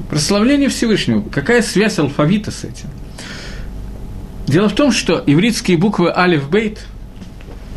[0.10, 2.90] Прославление Всевышнего, какая связь алфавита с этим?
[4.46, 6.86] Дело в том, что ивритские буквы Алиф Бейт,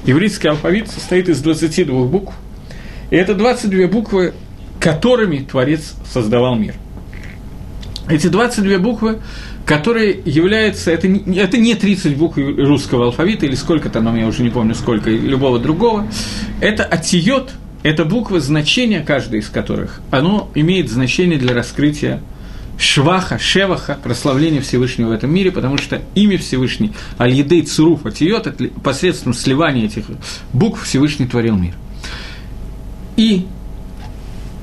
[0.05, 2.35] ивритский алфавит состоит из 22 букв,
[3.11, 4.35] и это 22 буквы,
[4.81, 6.75] которыми Творец создавал мир–
[8.09, 9.19] Эти 22 буквы,
[9.65, 14.43] которые являются, это не, это не 30 букв русского алфавита, или сколько там, я уже
[14.43, 16.07] не помню, сколько, любого другого,
[16.61, 17.53] это атиот,
[17.83, 22.23] это буквы, значения каждой из которых, оно имеет значение для раскрытия
[22.79, 29.35] Шваха, Шеваха, прославления Всевышнего в этом мире, потому что имя Всевышний, Аль-Едей Цуруф Атиот, посредством
[29.35, 30.05] сливания этих
[30.53, 31.75] букв Всевышний творил мир.
[33.17, 33.47] И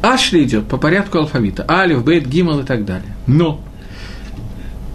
[0.03, 1.65] Ашли идет по порядку алфавита.
[1.67, 3.15] Алиф, Бейт, Гимал и так далее.
[3.25, 3.61] Но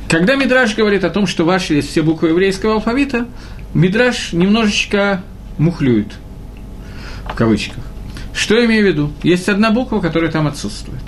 [0.08, 3.26] когда Мидраш говорит о том, что в Ашли есть все буквы еврейского алфавита,
[3.74, 5.22] Мидраш немножечко
[5.58, 6.12] мухлюет,
[7.24, 7.82] в кавычках.
[8.32, 9.12] Что я имею в виду?
[9.22, 11.02] Есть одна буква, которая там отсутствует.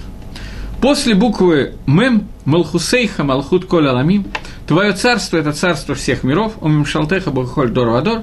[0.81, 4.27] После буквы Мем, Малхусейха, Малхут Коль Аламим,
[4.71, 8.23] Твое царство– это царство всех миров, у Мимшалтеха Бахоль Дор Вадор,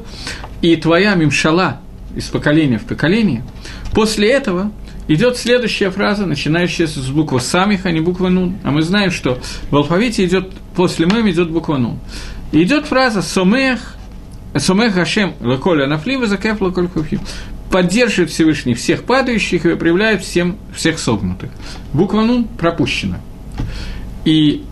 [0.61, 1.81] и твоя Мимшала
[2.15, 3.43] из поколения в поколение.
[3.93, 4.71] После этого
[5.07, 8.57] идет следующая фраза, начинающаяся с буквы Самих, а не буквы Нун.
[8.63, 9.39] А мы знаем, что
[9.69, 11.99] в алфавите идет, после Мем идет буква Нун.
[12.51, 13.95] Идет фраза Сомех,
[14.55, 16.89] Сомех Хашем Лаколя Нафлива Закеф Лаколь
[17.71, 21.51] поддерживает Всевышний всех падающих и проявляет всем, всех согнутых.
[21.93, 23.19] Буква Нун пропущена.
[24.23, 24.63] И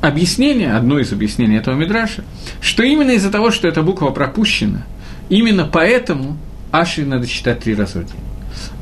[0.00, 2.24] объяснение, одно из объяснений этого Мидраша,
[2.60, 4.84] что именно из-за того, что эта буква пропущена,
[5.28, 6.36] именно поэтому
[6.72, 8.20] Аши надо читать три раза в день.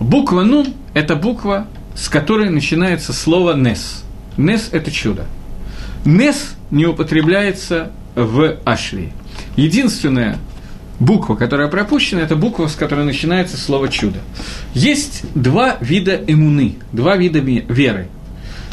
[0.01, 4.03] Буква Нун– это буква, с которой начинается слово «нес».
[4.37, 5.27] «Нес»– это чудо.
[6.05, 9.13] «Нес» не употребляется в Ашли.
[9.57, 10.39] Единственное
[10.99, 14.19] буква, которая пропущена, это буква, с которой начинается слово «чудо».
[14.75, 18.09] Есть два вида иммуны, два вида веры.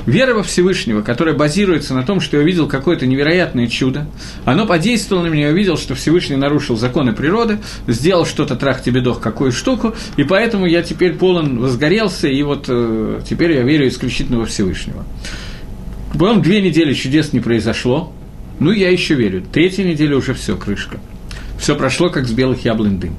[0.05, 4.07] Вера во Всевышнего, которая базируется на том, что я увидел какое-то невероятное чудо,
[4.45, 9.01] оно подействовало на меня, я увидел, что Всевышний нарушил законы природы, сделал что-то трах тебе
[9.01, 13.87] дох, какую штуку, и поэтому я теперь полон возгорелся, и вот э, теперь я верю
[13.87, 15.05] исключительно во Всевышнего.
[16.13, 18.11] Потом две недели чудес не произошло,
[18.59, 19.43] ну, я еще верю.
[19.51, 20.99] Третья неделя уже все, крышка
[21.61, 23.15] все прошло, как с белых яблонь дым.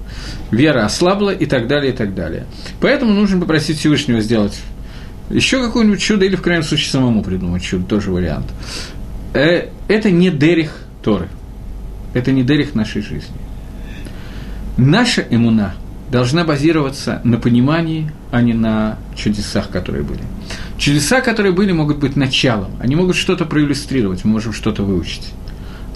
[0.50, 2.46] Вера ослабла и так далее, и так далее.
[2.80, 4.60] Поэтому нужно попросить Всевышнего сделать
[5.32, 8.46] еще какое-нибудь чудо, или в крайнем случае самому придумать чудо, тоже вариант.
[9.34, 10.72] Э, это не дерих
[11.02, 11.28] Торы.
[12.14, 13.34] Это не дерих нашей жизни.
[14.76, 15.74] Наша иммуна
[16.10, 20.20] должна базироваться на понимании, а не на чудесах, которые были.
[20.78, 22.72] Чудеса, которые были, могут быть началом.
[22.80, 25.30] Они могут что-то проиллюстрировать, мы можем что-то выучить.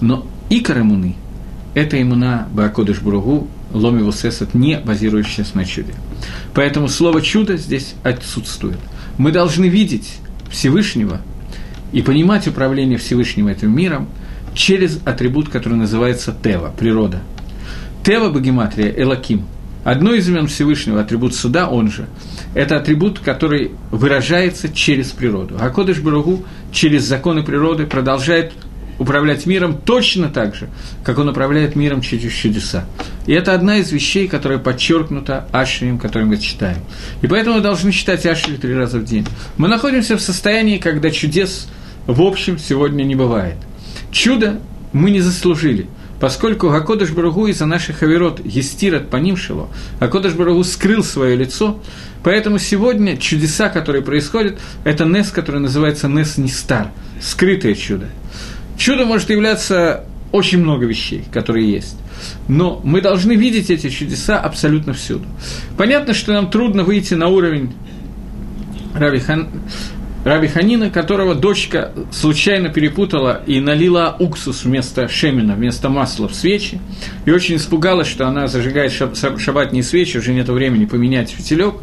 [0.01, 1.15] Но икор иммуны–
[1.75, 5.93] это имена Баакодыш Буругу, Ломи Вусесет, не базирующаяся на чуде.
[6.55, 8.79] Поэтому слово «чудо» здесь отсутствует.
[9.17, 10.17] Мы должны видеть
[10.49, 11.21] Всевышнего
[11.91, 14.09] и понимать управление Всевышнего этим миром
[14.53, 17.21] через атрибут, который называется Тева, природа.
[18.03, 19.45] Тева Багематрия, Элаким.
[19.83, 22.07] Одно из имен Всевышнего, атрибут суда, он же,
[22.53, 25.55] это атрибут, который выражается через природу.
[25.59, 28.51] А Кодыш Баругу через законы природы продолжает
[28.99, 30.67] управлять миром точно так же,
[31.03, 32.85] как он управляет миром через чудеса.
[33.27, 36.79] И это одна из вещей, которая подчеркнута Ашрием, который мы читаем.
[37.21, 39.27] И поэтому мы должны читать Ашри три раза в день.
[39.57, 41.67] Мы находимся в состоянии, когда чудес
[42.07, 43.57] в общем сегодня не бывает.
[44.11, 44.59] Чудо
[44.93, 45.87] мы не заслужили,
[46.21, 49.67] поскольку Гакодыш Барагу из-за наших аверот Естират понимшего,
[49.99, 51.81] Гакодыш Барагу скрыл свое лицо,
[52.23, 58.07] поэтому сегодня чудеса, которые происходят, это Нес, который называется Нес Нистар, скрытое чудо.
[58.77, 61.97] Чудо может являться очень много вещей, которые есть.
[62.47, 65.25] Но мы должны видеть эти чудеса абсолютно всюду.
[65.77, 67.73] Понятно, что нам трудно выйти на уровень
[68.93, 69.47] Раби Хан,
[70.27, 76.81] Раби Ханина, которого дочка случайно перепутала и налила уксус вместо шемина, вместо масла в свечи,
[77.23, 81.75] и очень испугалась, что она зажигает шаб- шабатные свечи, уже нет времени поменять фитилек,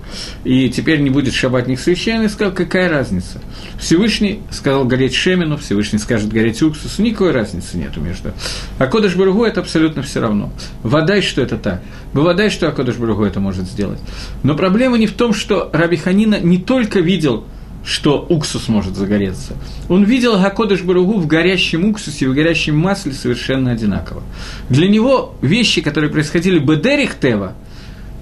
[0.44, 2.18] и теперь не будет шабатных свечей.
[2.18, 3.40] Она сказала, какая разница?
[3.78, 8.32] Всевышний сказал гореть шемину, Всевышний скажет гореть уксусу, никакой разницы нету между.
[8.76, 10.52] А Кодыш Баругу это абсолютно все равно.
[10.82, 11.80] Водай, что это так.
[12.12, 14.00] Водай, что Акодыш Баругу это может сделать.
[14.42, 17.44] Но проблема не в том, что Раби Ханина не только видел
[17.84, 19.54] что уксус может загореться.
[19.88, 24.22] Он видел Гакодыш Баругу в горящем уксусе, в горящем масле совершенно одинаково.
[24.70, 27.54] Для него вещи, которые происходили Бедерих Тева,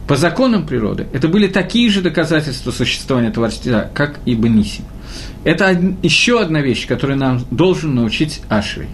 [0.08, 4.84] по законам природы, это были такие же доказательства существования Творца, как и Бенисим.
[5.44, 5.70] Это
[6.02, 8.88] еще одна вещь, которую нам должен научить Ашрей.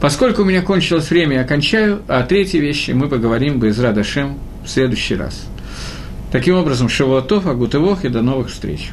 [0.00, 4.38] Поскольку у меня кончилось время, я кончаю, а о третьей вещи мы поговорим без Радашем
[4.64, 5.46] в следующий раз.
[6.32, 8.90] Таким образом, Шавуатов, Агутывох и до новых встреч.